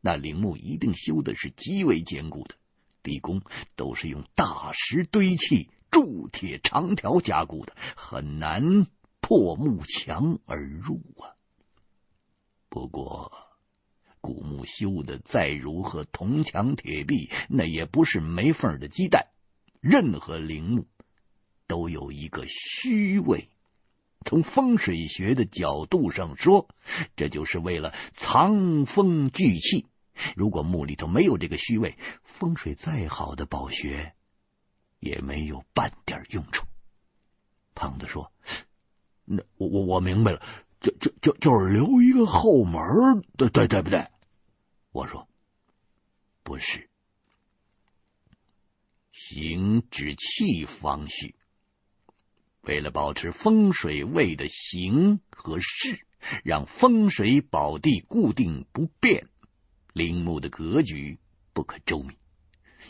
[0.00, 2.54] 那陵墓一定修的是极为坚固的。
[3.02, 3.42] 地宫
[3.74, 8.86] 都是用大石堆砌、铸铁长条加固的，很难。
[9.28, 11.36] 破木墙而入啊！
[12.70, 13.30] 不过
[14.22, 19.26] 古墓修的再如何铜墙铁壁，那也不是没缝的鸡蛋。
[19.80, 20.86] 任何陵墓
[21.66, 23.50] 都有一个虚位，
[24.24, 26.66] 从风水学的角度上说，
[27.14, 29.84] 这就是为了藏风聚气。
[30.36, 34.14] 如果墓里头没有这个虚位，风水再好的宝穴
[34.98, 36.64] 也没有半点用处。
[37.74, 38.32] 胖子说。
[39.30, 40.42] 那我我我明白了，
[40.80, 44.06] 就就就就是留一个后门，对对对不对？
[44.90, 45.28] 我说
[46.42, 46.88] 不是，
[49.12, 51.34] 形止气方序，
[52.62, 56.06] 为了保持风水位的形和势，
[56.42, 59.28] 让风水宝地固定不变，
[59.92, 61.18] 陵墓的格局
[61.52, 62.14] 不可周密，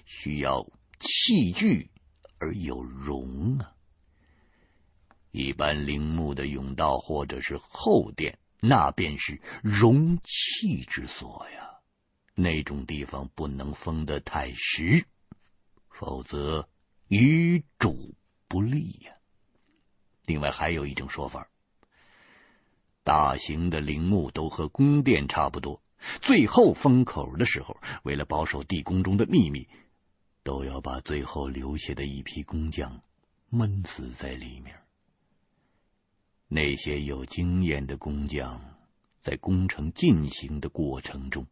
[0.07, 0.71] 需要
[1.01, 1.91] 气聚
[2.39, 3.75] 而有容啊。
[5.31, 11.81] 一般陵墓的甬道或者是后殿，那便是容器之所呀。
[12.35, 15.05] 那种地方不能封得太实，
[15.89, 16.69] 否则
[17.09, 18.15] 于主
[18.47, 19.13] 不利呀。
[20.25, 21.49] 另外还有一种说法，
[23.03, 25.83] 大型的陵墓都和宫殿差不多，
[26.23, 29.69] 最后封口的时候，为了保守地宫中的秘密，
[30.43, 33.03] 都要把最后留下的一批工匠
[33.49, 34.79] 闷死在里面。
[36.51, 38.73] 那些有经验的工匠，
[39.21, 41.47] 在工程进行的过程中，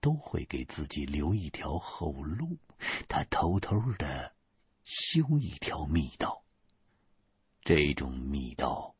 [0.00, 2.56] 都会给自己留一条后路，
[3.08, 4.32] 他偷偷的
[4.84, 6.44] 修一条密道。
[7.62, 8.94] 这种密道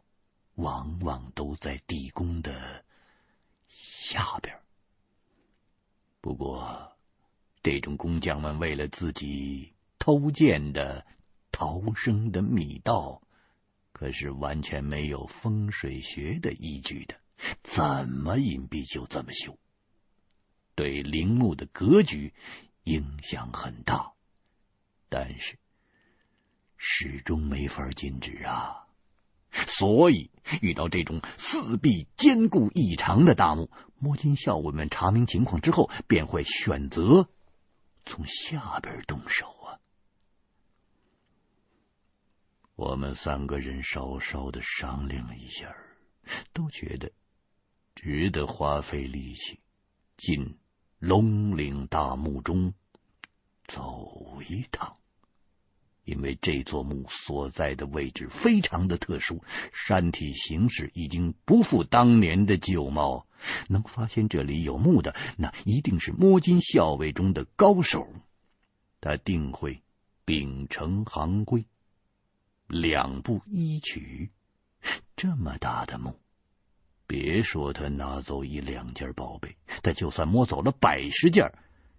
[0.56, 2.84] 往往都在地宫的
[3.68, 4.58] 下边。
[6.20, 6.96] 不过，
[7.62, 11.06] 这种工匠们为了自己偷建的
[11.52, 13.22] 逃生的密道。
[13.96, 17.14] 可是完全没有风水学的依据的，
[17.62, 19.58] 怎么隐蔽就怎么修，
[20.74, 22.34] 对陵墓的格局
[22.84, 24.12] 影响很大，
[25.08, 25.58] 但是
[26.76, 28.84] 始终没法禁止啊。
[29.66, 30.30] 所以
[30.60, 37.30] 遇到这种四壁坚固异常的大墓，摸金校尉们查明情况之后，便会选择
[38.04, 39.55] 从下边动手。
[42.76, 45.74] 我们三个人稍稍的商量了一下，
[46.52, 47.10] 都觉得
[47.94, 49.60] 值得花费力气
[50.18, 50.58] 进
[50.98, 52.74] 龙陵大墓中
[53.64, 54.98] 走一趟，
[56.04, 63.26] 因为这座墓所在的位置非常的特殊，山体形势已经不复当年的旧貌。
[63.68, 68.06] 能发现这里有墓的，那一定是摸金校尉中的高手，
[69.00, 69.82] 他定会
[70.26, 71.64] 秉承行规。
[72.66, 74.30] 两步一取，
[75.16, 76.18] 这么大的墓，
[77.06, 81.52] 别说他拿走一两件宝贝，他就算摸走了百十件，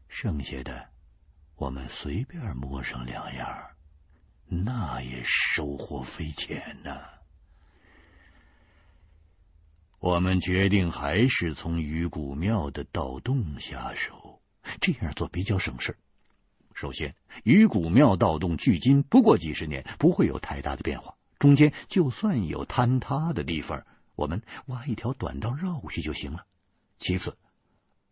[0.10, 0.90] 剩下的
[1.56, 3.70] 我们随便摸上两样，
[4.46, 7.02] 那也收获匪浅呐。
[10.00, 14.42] 我们决定还是从鱼骨庙的盗洞下手，
[14.80, 15.98] 这样做比较省事。
[16.78, 21.16] 首先，鱼骨庙盗洞距今不过几十年，不会有太大的变化。
[21.40, 26.46] 中间就算有坍塌的地方，我们挖一条短道绕过去就行了。
[27.00, 27.36] 其次，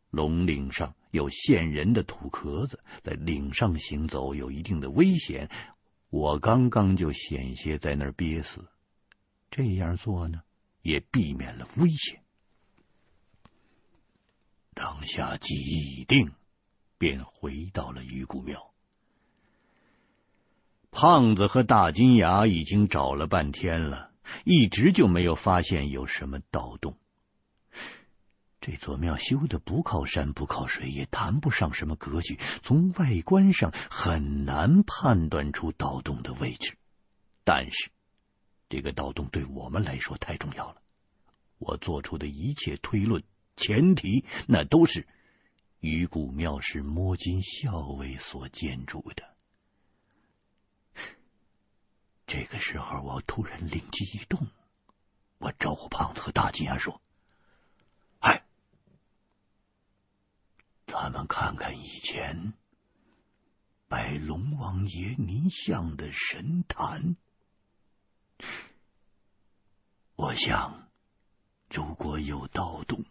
[0.10, 5.52] 龙岭上有陷人的土壳子，在岭上行走有一定的危险。
[6.10, 8.66] 我刚刚就险些在那儿憋死，
[9.52, 10.42] 这样做呢，
[10.82, 12.24] 也避免了危险。
[14.74, 16.32] 当下记忆一定。
[16.98, 18.72] 便回到了鱼骨庙。
[20.92, 24.12] 胖子和大金牙已经找了半天了，
[24.46, 26.98] 一直就没有发现有什么盗洞。
[28.62, 36.78] 这座庙修的不靠山不靠水，也谈不上什么格局，从外观上很难判断出盗洞的位置。
[37.44, 37.92] 但是，
[38.70, 40.78] 这个盗洞对我们来说太重要了。
[41.60, 43.24] 我做出的一切推论，
[43.56, 45.08] 前提那都是。
[45.86, 49.36] 鱼骨庙是摸金校尉所建筑的。
[52.26, 54.48] 这个时候，我突然灵机一动，
[55.38, 57.00] 我招呼胖子和大金牙说
[58.20, 58.44] ：“嗨，
[60.88, 62.54] 咱们看看以前
[63.88, 67.16] 拜龙王爷泥像的神坛。
[70.16, 70.90] 我想，
[71.70, 73.06] 如果有盗洞。”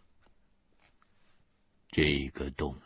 [1.97, 2.81] 这个洞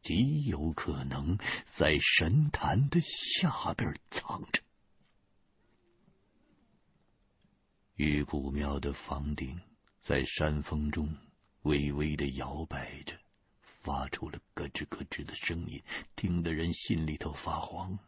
[0.00, 4.62] 极有可能在神坛的下边藏着。
[7.96, 9.60] 玉骨庙的房顶
[10.02, 11.16] 在山风中
[11.62, 13.18] 微微的摇摆着，
[13.60, 15.82] 发出了咯吱咯吱的声音，
[16.14, 17.98] 听得人心里头发慌。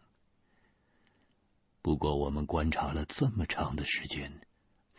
[1.81, 4.47] 不过，我们观察了这么长的时间。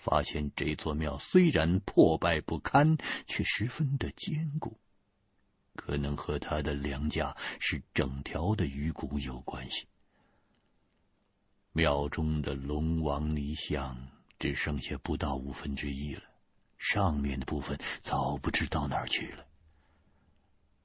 [0.04, 4.78] 发现这座庙虽然破败不堪，却十分的坚固，
[5.76, 9.88] 可能和它的梁架是整条的鱼骨有关系。
[11.72, 16.22] 庙中的龙王泥像只剩下不到五分之一了，
[16.78, 19.46] 上面的部分早不知到哪儿去了。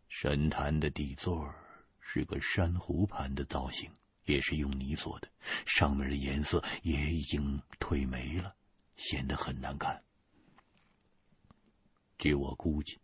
[0.08, 1.52] 神坛的底座
[2.00, 3.90] 是个珊瑚盘的造型，
[4.24, 5.28] 也是用泥做的，
[5.66, 8.54] 上面的颜色也已经褪没了。
[8.98, 10.02] 显得很难看。
[12.18, 12.98] 据我估计，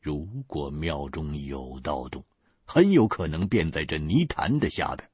[0.00, 2.24] 如果庙中有盗洞，
[2.64, 5.10] 很有可能便在这泥潭的下边。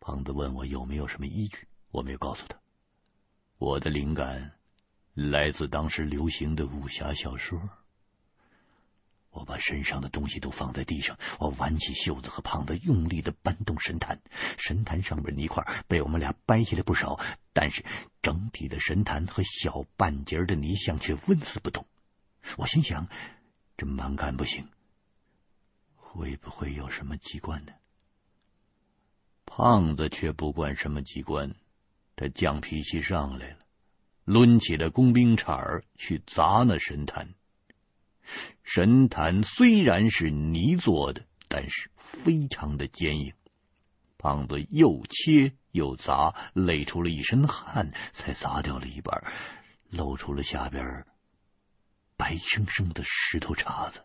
[0.00, 2.58] 胖子问我有没有什么依据，我没有告诉他。
[3.58, 4.52] 我的灵感
[5.14, 7.60] 来自当时流行的武侠小说。
[9.34, 14.22] 我把身上的东西都放在地上，我挽起袖子和胖子用力的搬动神坛。
[14.58, 17.18] 神坛上面泥块被我们俩掰下来不少，
[17.52, 17.84] 但是
[18.22, 21.84] 整体的神坛和小半截的泥像却纹丝不动。
[22.56, 23.08] 我心想，
[23.76, 24.68] 这蛮干不行，
[25.96, 27.72] 会不会有什么机关呢？
[29.46, 31.56] 胖子却不管什么机关，
[32.14, 33.58] 他犟脾气上来了，
[34.24, 37.34] 抡起了工兵铲去砸那神坛。
[38.62, 43.32] 神坛虽然是泥做的，但是非常的坚硬。
[44.16, 49.22] 胖子又切又砸，累出了一身汗，才砸掉了一半，
[49.90, 51.06] 露出了下边
[52.16, 54.04] 白生生的石头碴子。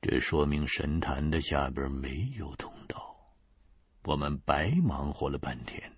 [0.00, 3.34] 这说明神坛的下边没有通道。
[4.04, 5.92] 我们白忙活了半天，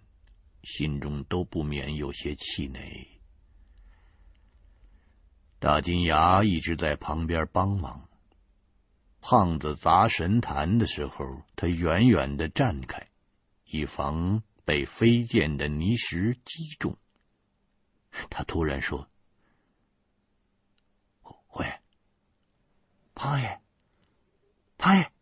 [0.63, 3.20] 心中都不免有些气馁。
[5.61, 8.09] 大金牙一直在旁边帮忙。
[9.21, 13.09] 胖子砸神坛的时候，他远远的站开，
[13.67, 16.97] 以防被飞溅的泥石击中。
[18.31, 19.07] 他突然说
[21.21, 21.83] ：“胡爷，
[23.15, 23.61] 胖爷，
[24.79, 25.13] 胖爷，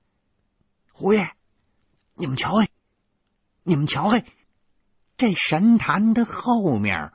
[0.93, 1.33] 胡爷，
[2.15, 2.69] 你们瞧嘿，
[3.65, 4.25] 你们瞧嘿，
[5.17, 7.11] 这神坛的后面。”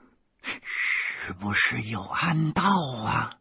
[1.25, 2.63] 是不是有暗道
[3.05, 3.39] 啊？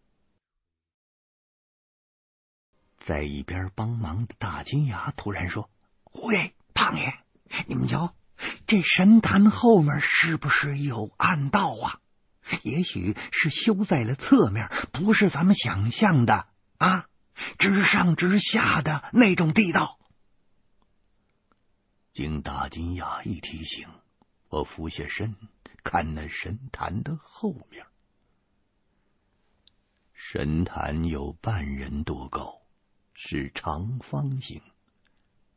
[2.96, 5.68] 在一边帮忙的大金牙突然说
[6.12, 7.12] ：“喂，胖爷，
[7.66, 8.14] 你们瞧，
[8.68, 11.98] 这神坛后面是不是有暗道啊？
[12.62, 16.46] 也许是修在了侧面，不是咱们想象的
[16.78, 17.08] 啊，
[17.58, 19.98] 直上直下的那种地道。”
[22.14, 23.88] 经大金牙一提醒，
[24.50, 25.34] 我俯下身。
[25.84, 27.84] 看那神坛的后面，
[30.12, 32.62] 神坛有半人多高，
[33.12, 34.62] 是长方形，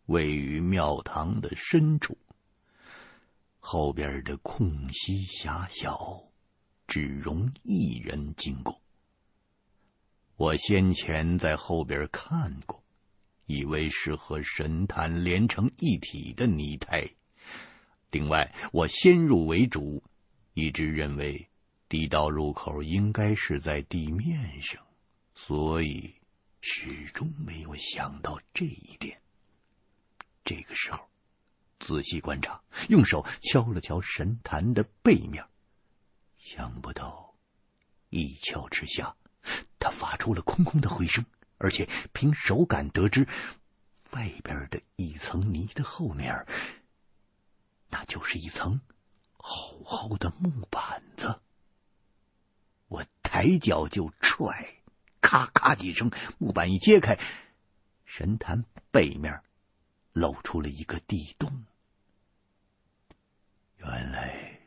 [0.05, 2.17] 位于庙堂的深处，
[3.59, 6.23] 后边的空隙狭小，
[6.87, 8.81] 只容一人经过。
[10.35, 12.83] 我先前在后边看过，
[13.45, 17.11] 以为是和神坛连成一体的泥胎。
[18.11, 20.03] 另外，我先入为主，
[20.55, 21.49] 一直认为
[21.89, 24.81] 地道入口应该是在地面上，
[25.35, 26.15] 所以
[26.61, 29.21] 始终没有想到这一点。
[30.45, 31.09] 这个时候，
[31.77, 35.45] 仔细观察，用手敲了敲神坛的背面，
[36.37, 37.35] 想不到
[38.09, 39.17] 一敲之下。
[39.77, 41.25] 他发出了空空的回声，
[41.57, 43.27] 而且凭手感得知，
[44.11, 46.47] 外边的一层泥的后面，
[47.89, 48.79] 那就是一层
[49.85, 51.39] 厚的木板子。
[52.87, 54.75] 我抬脚就踹，
[55.21, 57.19] 咔咔几声，木板一揭开，
[58.03, 59.41] 神坛背面
[60.11, 61.65] 露出了一个地洞。
[63.77, 64.59] 原来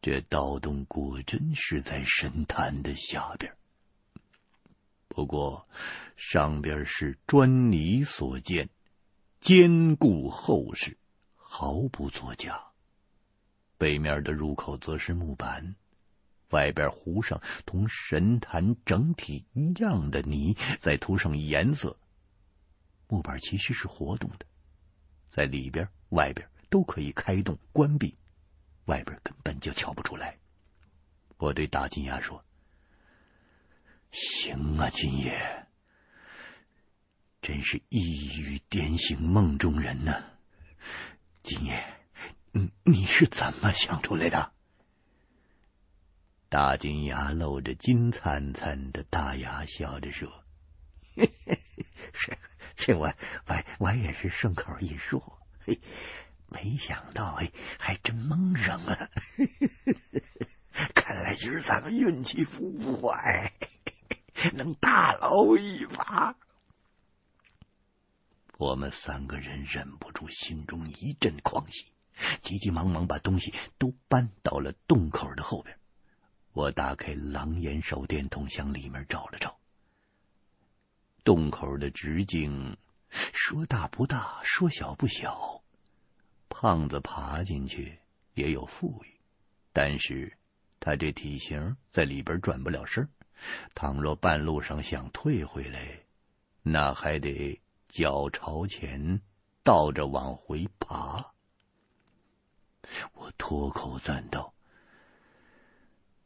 [0.00, 3.56] 这盗洞果真是在神坛的下边。
[5.08, 5.68] 不过，
[6.16, 8.68] 上边是砖泥所建，
[9.40, 10.96] 坚固厚实，
[11.36, 12.73] 毫不作假。
[13.78, 15.74] 背面的入口则是木板，
[16.50, 21.98] 外边糊上同神坛整体一样的泥，再涂上颜色。
[23.08, 24.46] 木板其实是活动的，
[25.30, 28.16] 在里边、外边都可以开动关闭，
[28.86, 30.38] 外边根本就瞧不出来。
[31.36, 32.44] 我对大金牙说。
[34.10, 35.66] 行啊，金爷，
[37.42, 37.98] 真是一
[38.38, 40.24] 语点醒梦中人呢。
[41.42, 41.84] 金爷，
[42.56, 44.52] 你你是怎么想出来的？
[46.48, 50.44] 大金牙露着金灿灿的大牙，笑着说
[51.16, 51.58] ：“嘿嘿，
[52.12, 52.38] 是
[52.76, 53.12] 这我
[53.48, 55.80] 我我也是顺口一说，嘿，
[56.46, 57.50] 没想到哎，
[57.80, 59.10] 还真蒙上了。
[60.94, 63.52] 看来今儿咱们运气不坏。”
[64.54, 66.36] 能大捞一把，
[68.58, 71.90] 我们三个人忍不住心中一阵狂喜，
[72.42, 75.78] 急急忙忙把东西都搬到了洞口的后边。
[76.52, 79.58] 我打开狼烟手电筒，向里面照了照。
[81.24, 82.76] 洞口的直径
[83.10, 85.62] 说大不大，说小不小。
[86.48, 87.98] 胖子爬进去
[88.34, 89.18] 也有富裕，
[89.72, 90.38] 但是
[90.78, 93.08] 他这体型在里边转不了身。
[93.74, 96.04] 倘若半路上想退回来，
[96.62, 99.20] 那还得脚朝前
[99.64, 101.33] 倒着往回爬。
[103.12, 104.54] 我脱口赞道：“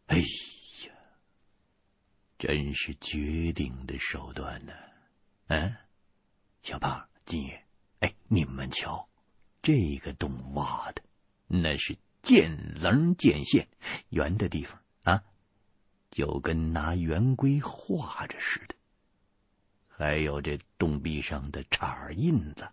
[0.07, 0.93] 哎呀，
[2.39, 4.73] 真是绝顶的手段呢！”
[5.49, 5.77] 嗯，
[6.63, 7.65] 小胖、金爷，
[8.01, 9.09] 哎，你们瞧，
[9.63, 11.03] 这个洞挖的
[11.47, 13.69] 那是见棱见线，
[14.09, 15.25] 圆的地方啊。
[16.11, 18.75] 就跟拿圆规画着似的，
[19.89, 22.71] 还有这洞壁上的叉印子，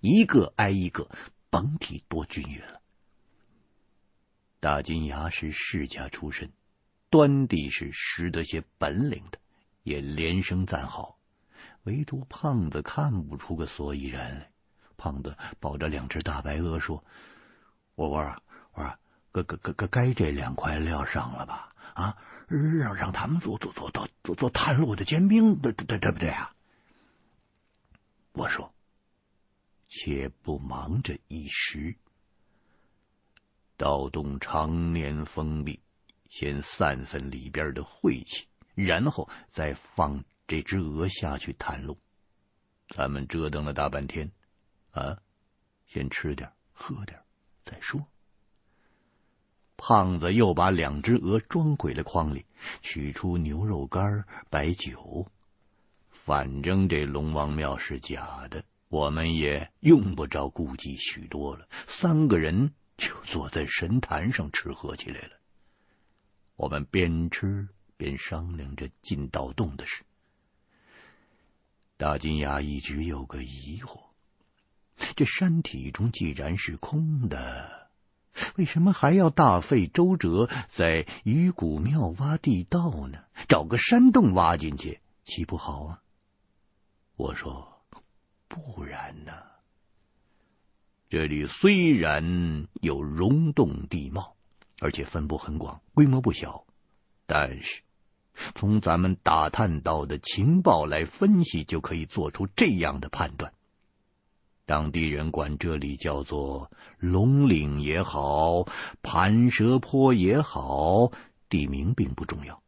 [0.00, 1.10] 一个挨一个，
[1.50, 2.80] 甭提多均匀了。
[4.66, 6.50] 大金牙是世家出身，
[7.08, 9.38] 端地是识得些本领的，
[9.84, 11.20] 也连声赞好。
[11.84, 14.50] 唯独胖子看不出个所以然来。
[14.96, 17.04] 胖子抱着两只大白鹅说
[17.94, 18.42] ：“我说，
[18.72, 18.98] 我说，
[19.30, 21.72] 该该该该该这两块料上了吧？
[21.94, 22.18] 啊？”
[22.50, 26.52] 让让他们做做做做做做探路的尖兵，对对对不对啊？
[28.32, 28.74] 我说，
[29.88, 31.94] 且不忙着一时，
[33.76, 35.80] 盗洞常年封闭，
[36.28, 41.98] 先散散里边的晦气，然后再放这只鹅下去探路。
[42.88, 44.32] 咱们折腾了大半天，
[44.92, 45.18] 啊，
[45.86, 47.20] 先吃点喝点
[47.64, 48.06] 再说。
[49.76, 52.46] 胖子又把两只鹅装回了筐里，
[52.80, 55.26] 取出牛肉干、白酒。
[56.08, 61.68] 反正这龙王庙是假的，我们也用不着顾忌许多了。
[61.86, 65.38] 三个人就坐在神坛上吃喝起来了。
[66.56, 70.04] 我们边吃边商量着进盗洞的事。
[71.96, 74.04] 大金牙一直有个疑惑：
[75.16, 77.90] 这山体中既然是空的。
[78.56, 83.24] 为什么还要大费周折在鱼骨庙挖地道呢？
[83.48, 86.02] 找个山洞挖进去，岂不好啊？
[87.16, 87.82] 我说，
[88.46, 89.32] 不然呢？
[91.08, 94.34] 这里虽然有溶洞地貌，
[94.80, 96.64] 而且分布很广，规模不小，
[97.26, 97.82] 但是
[98.56, 103.52] 从咱们打探到的情报来分析，就可以做出这样的判断。
[104.64, 108.64] 当地人管这里叫做龙岭也好，
[109.00, 111.12] 盘蛇坡也好，
[111.48, 112.60] 地名并不重要，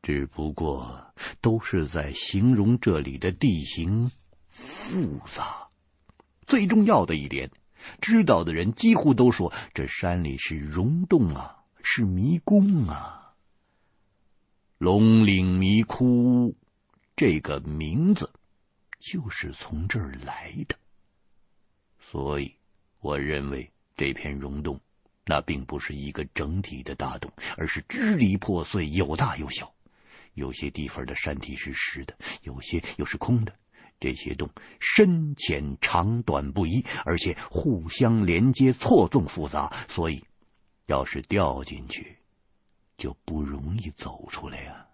[0.00, 1.12] 只不过
[1.42, 4.10] 都是在形容这里的地形
[4.48, 5.68] 复杂。
[6.46, 7.50] 最重要的一点，
[8.00, 13.34] 知道的人几乎都说，这山里是溶洞啊，是迷宫啊。
[14.78, 16.56] 龙岭迷窟
[17.16, 18.32] 这个名字
[18.98, 20.76] 就是从这儿来的，
[22.00, 22.54] 所以
[23.00, 24.80] 我认为这片溶洞
[25.24, 29.72] 那并不是一个整体的大洞，而是支离破碎，有大有小。
[30.34, 33.54] 有些地方的山体是实的，有些又是空的。
[34.04, 34.50] 这些洞
[34.80, 40.24] 深浅长短不一，而且互相连接，错综复杂，所以
[40.84, 42.18] 要是掉进去。
[42.98, 44.86] 就不容易走出来呀、啊。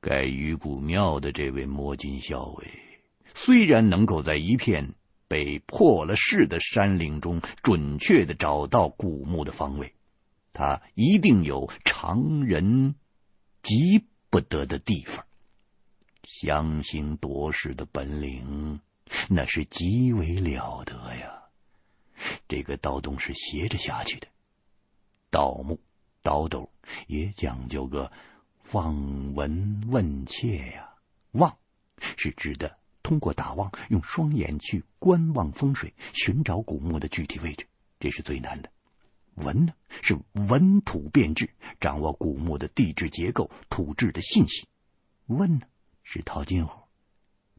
[0.00, 2.70] 盖鱼骨庙的这位摸金校尉，
[3.34, 4.94] 虽然能够在一片
[5.28, 9.94] 被破了势的山岭中准确的找到古墓的方位，
[10.52, 12.96] 他一定有常人
[13.62, 15.25] 及不得的地方。
[16.26, 18.80] 相形夺势的本领，
[19.28, 21.44] 那是极为了得呀。
[22.48, 24.26] 这个盗洞是斜着下去的。
[25.30, 25.78] 盗墓、
[26.22, 26.72] 盗斗
[27.06, 28.10] 也讲究个
[28.72, 30.94] 望闻问切呀。
[31.30, 31.56] 望
[32.00, 37.68] 是指的通过打望，用双眼去观望风水，寻找古墓的具体位置，
[38.00, 38.70] 这是最难的。
[39.36, 44.66] 闻呢是闻土辨质，掌握古墓的地质结构、土质的信息。
[45.26, 45.66] 问呢
[46.08, 46.84] 是套近乎，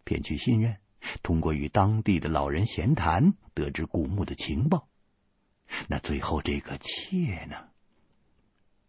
[0.05, 0.77] 骗取信任，
[1.21, 4.87] 通过与当地的老人闲谈，得知古墓的情报。
[5.89, 7.57] 那最后这个窃呢，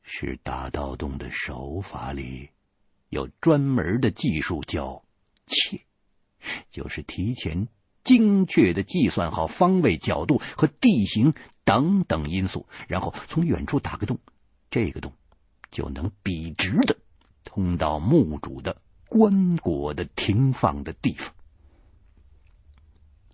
[0.04, 2.50] 是打盗洞的手法里
[3.09, 5.02] 有专门的技术叫
[5.44, 5.84] 窃，
[6.70, 7.66] 就是提前
[8.04, 11.34] 精确的计算好方位、角度和地形
[11.64, 14.20] 等等因素，然后从远处打个洞，
[14.70, 15.14] 这个洞
[15.72, 16.96] 就能笔直的
[17.42, 21.34] 通到墓主的棺椁的停放的地方。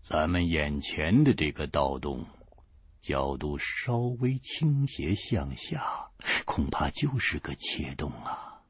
[0.02, 2.26] 咱们眼前的这个盗洞。
[3.00, 6.08] 角度稍微倾斜向下，
[6.46, 8.62] 恐怕就是个窃洞啊！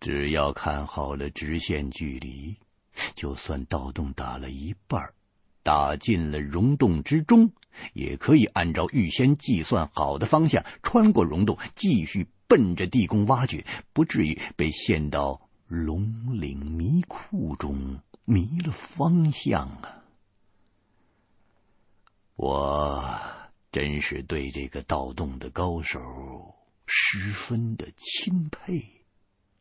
[0.00, 2.56] 只要看好了直线距离，
[3.14, 5.12] 就算盗洞打了一半，
[5.62, 7.52] 打进了溶洞之中，
[7.92, 19.96] 也可以按照预先计算好的方向穿过溶洞，继续奔着地宫挖掘，不至于被陷到龙岭迷窟中迷了方向啊！
[22.36, 23.20] 我
[23.70, 26.00] 真是对这个盗洞的高手
[26.86, 29.04] 十分的钦佩。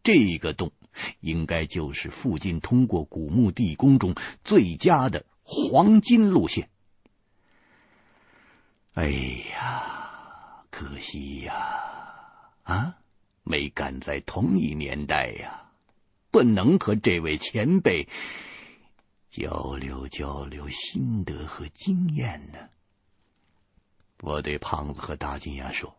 [0.01, 0.71] 这个洞
[1.19, 6.69] 应该就是附近通过古墓地宫中最佳的黄金路线。
[8.93, 12.97] 哎呀，可惜呀，啊，
[13.43, 15.71] 没赶在同一年代呀，
[16.29, 18.07] 不能和这位前辈。
[19.31, 22.59] 交流交流心得和经验呢？
[24.21, 25.95] 我对胖子和大金牙说：“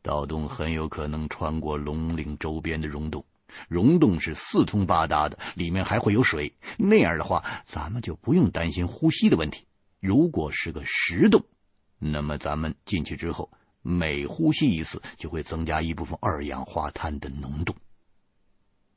[0.00, 3.24] 盗洞很有可能穿过龙岭周边的溶洞，
[3.68, 6.56] 溶洞是四通八达的，里面还会有水。
[6.78, 9.66] 那样的话，咱们就不用担心呼吸的问题。
[10.00, 11.44] 如果是个石洞，
[11.98, 13.50] 那么咱们进去之后，
[13.82, 17.76] 每呼吸一次，就会增加一部分二氧化碳的浓度。”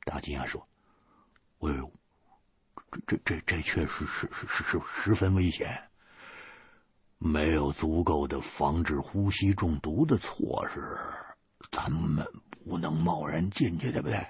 [0.04, 0.68] 大金牙说
[1.60, 1.92] ：“哎呦。”
[3.06, 5.90] 这这这这确实是是是是十分危险，
[7.18, 10.96] 没有足够的防止呼吸中毒的措施，
[11.70, 12.26] 咱们
[12.64, 14.26] 不能贸然进去，对不对？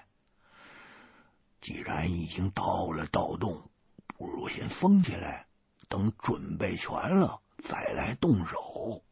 [1.60, 3.70] 既然已经到了盗洞，
[4.06, 5.46] 不如先封起来，
[5.88, 9.02] 等准备全了再来动手，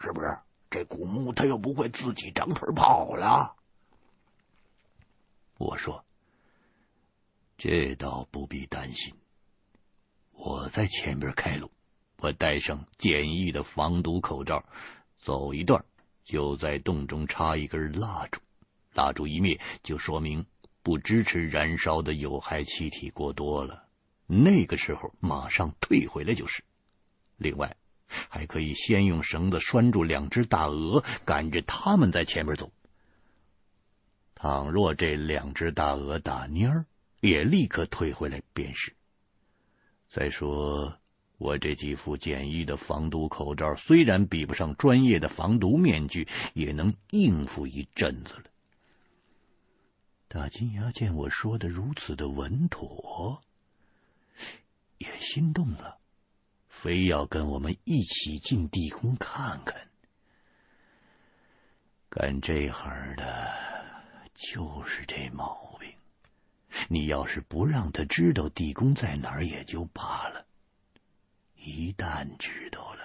[0.00, 0.38] 是不是？
[0.70, 3.56] 这古墓他又不会自己长腿跑了。
[5.56, 6.04] 我说。
[7.60, 9.14] 这倒不必担心，
[10.30, 11.72] 我在前边开路，
[12.18, 14.64] 我戴上简易的防毒口罩，
[15.18, 15.84] 走一段
[16.22, 18.40] 就在洞中插一根蜡烛，
[18.94, 20.46] 蜡烛一灭，就说明
[20.82, 23.84] 不支持燃烧的有害气体过多了，
[24.26, 26.62] 那个时候马上退回来就是。
[27.36, 27.76] 另外，
[28.06, 32.72] 还可以先用绳子拴住两只大鹅，赶着他们在前面走。
[34.34, 36.86] 倘若这两只大鹅打蔫儿，
[37.20, 38.94] 也立刻退回来便是。
[40.08, 40.96] 再说，
[41.36, 48.44] 我这几副简易的防毒口罩，虽然比不上专业的防毒面具，也能应付一阵子了。
[50.28, 53.42] 大金牙见我说的如此的稳妥，
[54.98, 55.98] 也心动了，
[56.68, 59.88] 非要跟我们一起进地宫看看。
[62.10, 63.54] 干这行的，
[64.34, 65.94] 就是这毛病。
[66.88, 70.46] 你要是不让他知道地宫在哪儿，也就罢了。
[71.54, 73.00] 一旦知道了，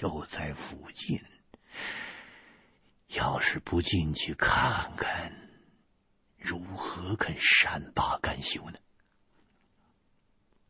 [0.00, 1.20] 又在附近，
[3.06, 5.41] 要是不进去看看，
[6.42, 8.78] 如何肯善罢甘休呢？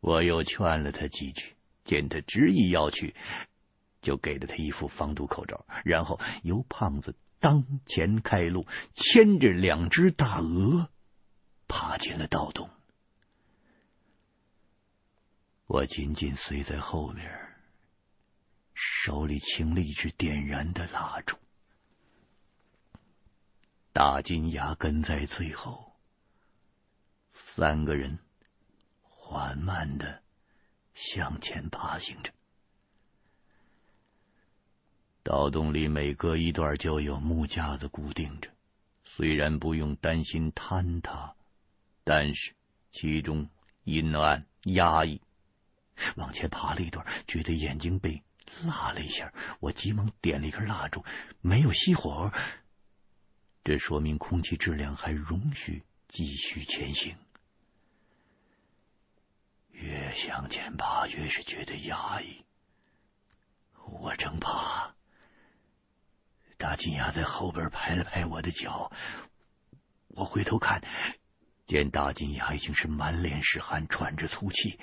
[0.00, 1.54] 我又劝了他几句，
[1.84, 3.14] 见他执意要去，
[4.00, 10.88] 就给了他一副防毒口罩，然后由胖子当前开路，牵着两只大鹅，
[11.68, 12.68] 爬进了盗洞。
[15.66, 17.30] 我紧紧随在后面，
[18.74, 21.36] 手里擎了一支点燃的蜡烛。
[23.94, 25.92] 大金牙跟在最后，
[27.30, 28.18] 三个人
[29.02, 30.22] 缓慢的
[30.94, 32.32] 向前爬行着。
[35.22, 38.48] 盗洞里每隔一段就有木架子固定着，
[39.04, 41.34] 虽然不用担心坍塌，
[42.02, 42.54] 但是
[42.90, 43.50] 其中
[43.84, 45.20] 阴暗压抑。
[46.16, 48.22] 往前爬了一段，觉得眼睛被
[48.64, 51.04] 辣了一下，我急忙点了一根蜡烛，
[51.42, 52.32] 没有熄火，
[53.64, 57.16] 这说明空气质量还容许继续前行。
[59.70, 62.44] 越向前爬，越是觉得压抑。
[63.84, 64.94] 我正爬，
[66.56, 68.90] 大金牙在后边拍了拍我的脚，
[70.08, 70.82] 我回头看
[71.64, 74.80] 见大金牙已经是满脸是汗，喘着粗气。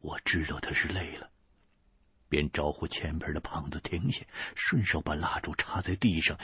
[0.00, 1.30] 我知道他是累了，
[2.28, 4.24] 便招呼前边的胖子停下，
[4.56, 6.38] 顺手把蜡烛插在地上。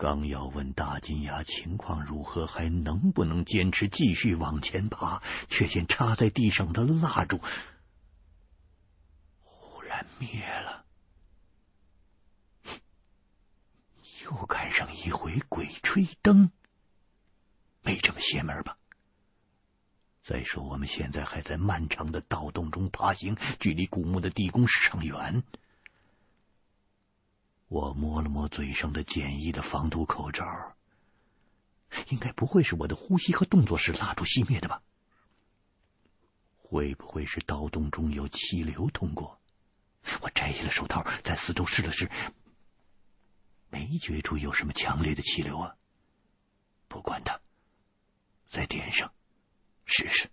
[0.00, 5.20] 刚要问大金牙情况如何，还能不能坚持继续往前爬，
[5.50, 7.38] 却见插在地上的蜡烛
[9.42, 10.86] 忽然灭了。
[14.24, 16.50] 又赶上一回鬼吹灯，
[17.82, 18.78] 没这么邪门吧？
[20.22, 25.42] 再说，我们现在还在漫长的盗洞中爬行，距离古墓的地宫市场远。
[27.70, 30.44] 我摸了摸嘴上的简易的防毒口罩，
[32.08, 34.82] 应该不会是我的呼吸和动作使蜡烛熄灭的吧？
[36.56, 39.40] 会不会是盗洞中有气流通过？
[40.20, 42.10] 我摘下了手套，在四周试了试，
[43.68, 45.76] 没觉出有什么强烈的气流啊。
[46.88, 47.40] 不管它，
[48.48, 49.12] 再点上。
[49.84, 50.28] 试试，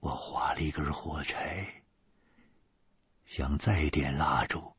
[0.00, 1.82] 我划了一根火柴，
[3.24, 4.76] 想再点蜡烛，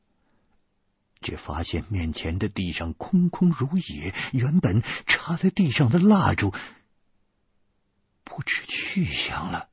[1.24, 6.53] 却发现面前的地上空空如也，原本插在地上的蜡烛
[8.24, 9.69] 不知去向了。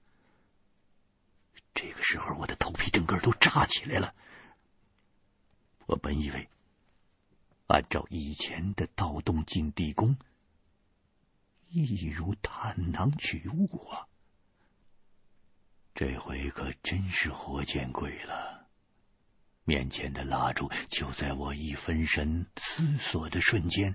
[1.75, 4.15] 这个时候，我的头皮整个都炸起来了。
[5.85, 6.49] 我本以为
[7.67, 10.17] 按照以前的盗洞进地宫。
[11.73, 14.09] 易如探囊取物啊！
[15.95, 18.60] 这回可真是活见鬼了。
[19.71, 23.95] 面前的蜡烛就在我一分神思索的瞬间，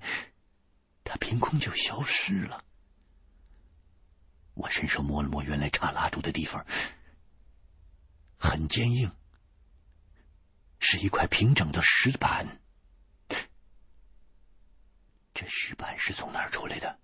[1.04, 2.64] 它凭空就消失了。
[4.54, 6.66] 我伸手摸了摸原来插蜡烛的地方，
[8.38, 9.12] 很坚硬，
[10.80, 12.62] 是一块平整的石板。
[15.34, 16.98] 这石板是从哪儿出来的？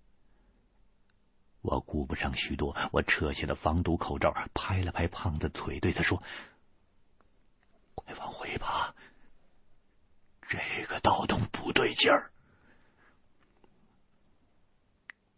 [1.59, 6.24] 我顾不上许多，我扯下了防毒口罩，拍了拍胖子腿，对他说
[7.96, 8.94] ：“快往回爬，
[10.48, 12.32] 这个盗洞不对劲儿。”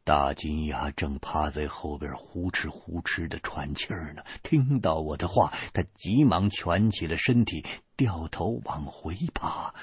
[0.04, 9.74] 大金牙正趴在后边呼哧呼哧的喘气儿呢，听到我的话，他急忙蜷起了身体，掉头往回爬。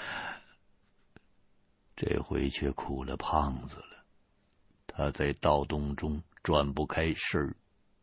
[1.96, 4.04] 这回却苦了胖子了，
[4.86, 6.22] 他在盗洞中。
[6.42, 7.54] 转不开身，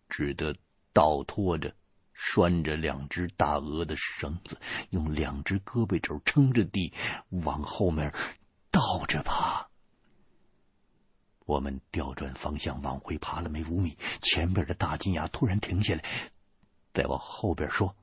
[0.09, 0.55] 只得
[0.93, 1.73] 倒拖着
[2.19, 4.59] 拴着两只大鹅的绳子，
[4.89, 6.91] 用两只胳膊肘撑着地，
[7.29, 8.11] 往后面
[8.71, 9.69] 倒着爬。
[11.45, 16.03] 我们调转方向往回爬了没五米，前边的大金牙突然停下来，
[16.91, 17.95] 在我后边说：“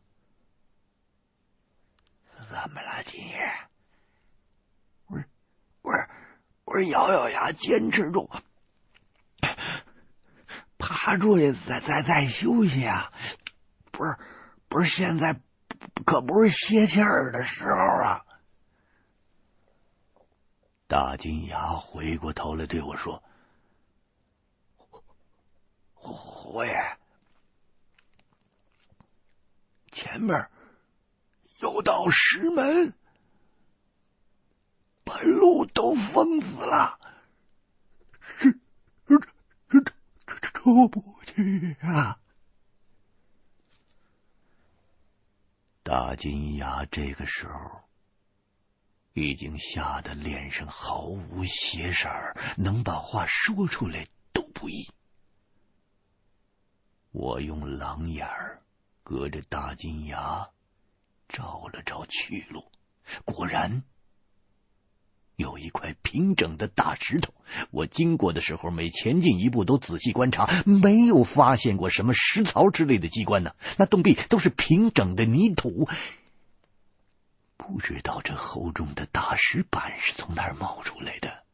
[2.49, 3.51] 怎么了，金爷？
[5.07, 5.27] 我说，
[5.83, 6.09] 我说，
[6.65, 8.31] 我说，咬咬牙，坚持住。
[10.79, 13.13] ”爬出去再再再休息啊！
[13.95, 14.19] 不是，
[14.69, 15.41] 不是，现在
[16.05, 18.27] 可不是歇气儿的时候啊！
[20.89, 23.23] 大金牙回过头来对我说
[25.95, 26.99] ：“胡爷，
[29.93, 30.51] 前面
[31.61, 32.95] 有道石门，
[35.05, 36.99] 把路都封死了，
[38.21, 38.59] 是
[39.07, 39.21] 是
[39.71, 42.19] 是出不去啊！”
[45.85, 47.85] 大金牙这个时候。
[49.17, 52.09] 已经吓得脸上毫无血色，
[52.57, 54.91] 能把话说出来都不易。
[57.13, 58.61] 我用狼眼儿
[59.05, 60.51] 隔着大金牙
[61.29, 62.73] 照了照去路，
[63.25, 63.85] 果然
[65.37, 67.33] 有一块平整的大石头。
[67.71, 73.55] 我经过的时候，每前进一步都仔细观察，没有发现过什么石槽之类的机关呢。
[73.77, 75.89] 那洞壁都是平整的泥土。
[77.57, 81.45] 不知道这厚重的大石板是从哪儿冒出来的，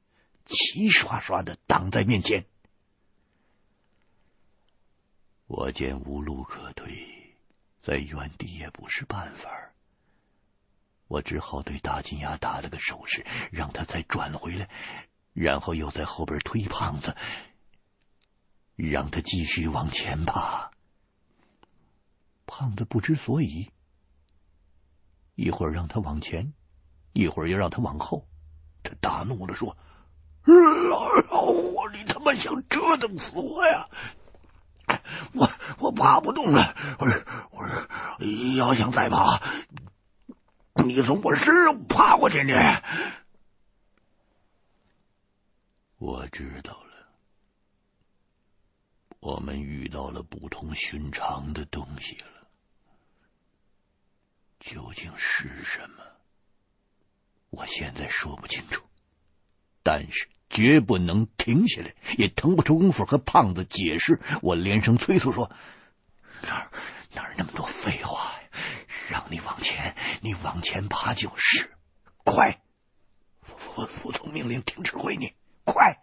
[0.44, 2.46] 齐刷刷的挡在面前。
[5.46, 7.36] 我见无路可退，
[7.82, 9.72] 在原地也不是办法，
[11.10, 14.68] 我只好对大金牙打了个手势，让他再转回来，
[15.32, 17.16] 然后又在后边推胖子，
[18.76, 20.70] 让他继续往前爬。
[22.46, 23.72] 胖子不知所以。
[25.34, 26.52] 一会儿让他往前，
[27.12, 28.28] 一会儿又让他往后。
[28.84, 29.76] 他大怒了，说
[30.46, 33.88] ：“老老虎，你他妈想折腾死我呀！
[35.32, 37.06] 我我爬不动了，我
[37.50, 37.66] 我
[38.56, 39.40] 要想再爬，
[40.74, 42.54] 你从我身上爬过去呢。”
[45.98, 47.08] 我知道了，
[49.20, 52.48] 我们遇到了不同寻常的东西了。
[54.58, 56.02] 究竟是什么？
[57.50, 58.82] 我现在说不清楚，
[59.82, 64.20] 但是绝不能停下来，也腾不出功夫和胖子解释。
[64.40, 65.50] 我连声催促说
[66.42, 66.70] ：“哪
[67.14, 68.19] 哪那么多废话？
[69.10, 71.76] 让你往前，你往前爬就是。
[72.24, 72.62] 快，
[73.42, 75.34] 服服从命令，听指挥你，
[75.64, 76.02] 快！”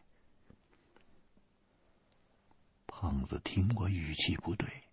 [2.86, 4.84] 胖子听我语气不对，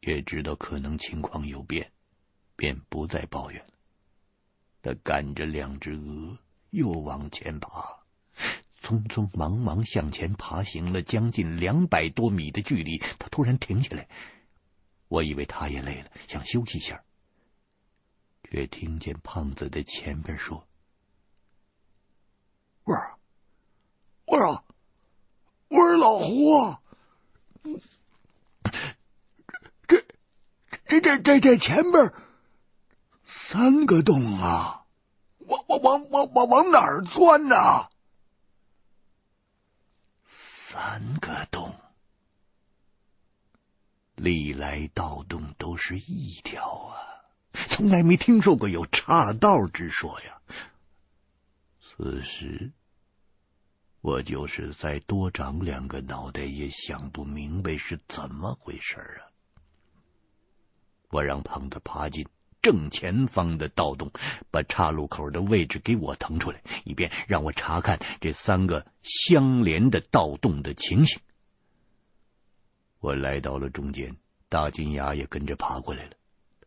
[0.00, 1.92] 也知道可能情况有变。
[2.58, 3.72] 便不再抱怨了。
[4.80, 6.38] 他赶着两只鹅
[6.70, 7.98] 又往前爬，
[8.82, 14.08] 匆匆忙忙向前爬行了将近两百多米的距离，他突然停下来。
[15.08, 17.04] 我以为他也累了，想休息一下，
[18.42, 20.66] 却听见胖子在前边说
[22.84, 23.18] ：“我说，
[24.24, 24.64] 我说，
[25.68, 26.80] 我说老胡啊，
[29.86, 30.04] 这
[30.86, 32.12] 这这这这前边。”
[33.28, 34.86] 三个洞啊！
[35.38, 37.56] 往往往往往往哪钻呢？
[40.26, 41.74] 三个洞，
[44.16, 46.96] 历来盗洞都是一条啊，
[47.68, 50.40] 从来没听说过有岔道之说呀。
[51.80, 52.72] 此时，
[54.00, 59.30] 我就是再多长两个脑袋也想不明白是怎么回事啊！
[61.10, 62.26] 我让胖子爬进。
[62.62, 64.10] 正前方的盗洞，
[64.50, 71.20] 把岔路口的位置给我腾出来，以便让我查看这三个相连的盗洞的情形。
[73.00, 74.16] 我来到了中间，
[74.48, 76.16] 大金牙也跟着爬过来了。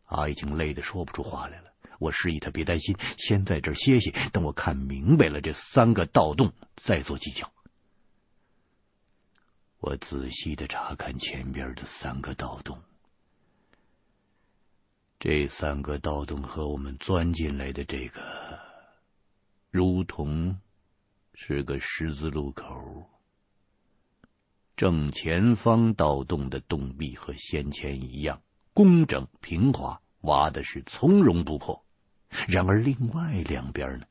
[0.04, 1.72] 他已经累得说不出话来了。
[1.98, 7.52] 我示意他别担心，先在这歇歇，等我看明白了这三个盗洞再做计较。
[9.78, 12.82] 我仔细的查看前边的三个盗洞。
[15.18, 18.58] 这三个盗洞和我们钻进来的这个，
[19.70, 20.58] 如同
[21.34, 23.08] 是个十字路口。
[24.80, 28.40] 正前方盗洞的洞壁和先前一样
[28.72, 31.84] 工整平滑，挖的是从容不迫。
[32.48, 34.06] 然而另外两边呢，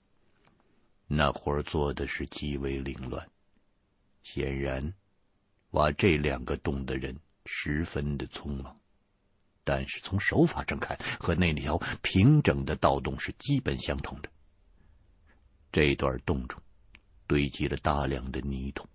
[1.07, 3.27] 那活做的是极为凌乱。
[4.21, 4.93] 显然，
[5.71, 7.17] 挖这两个洞的人
[7.47, 8.77] 十分的匆忙。
[9.63, 14.29] 但是从手法上看，和那条平整的盗洞是基本相同的。
[15.71, 16.61] 这段洞中
[17.25, 18.87] 堆积了大量的泥土，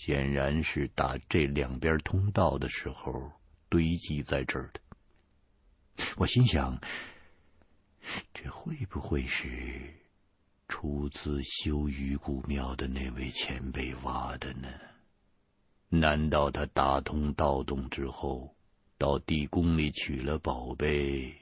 [0.00, 3.32] 显然是打这两边通道的时候
[3.68, 4.80] 堆积在这儿的。
[6.16, 6.80] 我心想，
[8.32, 9.92] 这会不会是
[10.68, 14.68] 初次修鱼骨庙的那位前辈挖的呢？
[15.88, 18.54] 难道他打通道洞之后，
[18.98, 21.36] 到地宫里取了宝贝，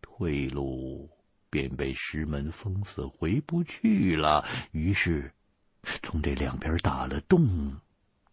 [0.00, 1.10] 退路
[1.50, 4.46] 便被石门封死，回不去了？
[4.70, 5.34] 于是
[6.02, 7.80] 从这两边打了洞，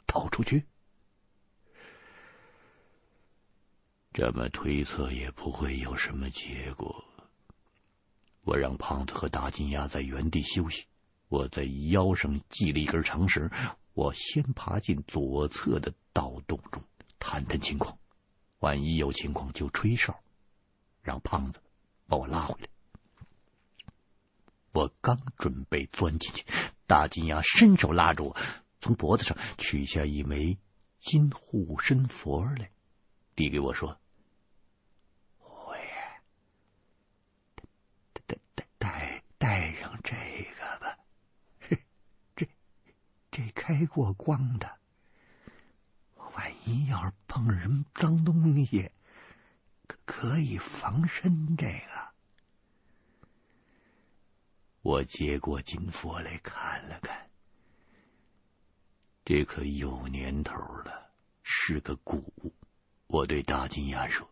[0.08, 0.66] 逃出去？
[4.14, 7.06] 这么推测也不会有什么结果。
[8.44, 10.86] 我让胖子和大金牙在原地休息，
[11.30, 13.50] 我在腰上系了一根长绳。
[13.94, 16.84] 我先爬进左侧的盗洞中
[17.20, 17.98] 探探情况，
[18.60, 20.22] 万一有情况就吹哨，
[21.02, 21.62] 让胖子
[22.08, 22.68] 把我拉回来。
[24.72, 26.46] 我刚准备钻进去，
[26.92, 28.38] 大金牙伸手拉住我，
[28.82, 30.58] 从脖子上取下一枚
[31.00, 32.70] 金护身佛来，
[33.34, 33.98] 递给我说
[35.40, 35.84] ：“我也
[38.12, 40.18] 带带带带上这
[40.60, 40.98] 个吧。”
[43.32, 44.78] 这开过光的，
[46.18, 48.92] 万一要是碰人脏东西，
[49.88, 51.56] 可可以防身。
[51.56, 52.11] 这个，
[54.82, 57.30] 我接过金佛来看了看，
[59.24, 61.12] 这可有年头了，
[61.44, 62.54] 是个古物。
[63.06, 64.28] 我对大金牙说：“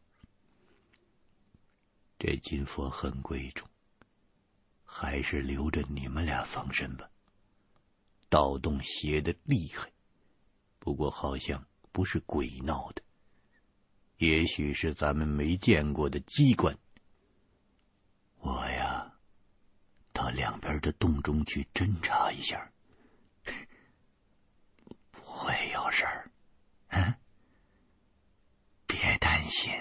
[2.18, 3.68] 这金佛很贵重，
[4.84, 7.10] 还是留着你们俩防身吧。”
[8.30, 9.92] 盗洞邪的厉害，
[10.80, 13.04] 不过好像不是鬼闹的，
[14.18, 16.78] 也许是咱们没见过的机关。
[18.40, 18.89] 我呀，
[20.20, 22.70] 到两边的洞中去侦查一下，
[25.12, 26.30] 不会有事儿，
[26.90, 27.16] 嗯，
[28.86, 29.72] 别担心。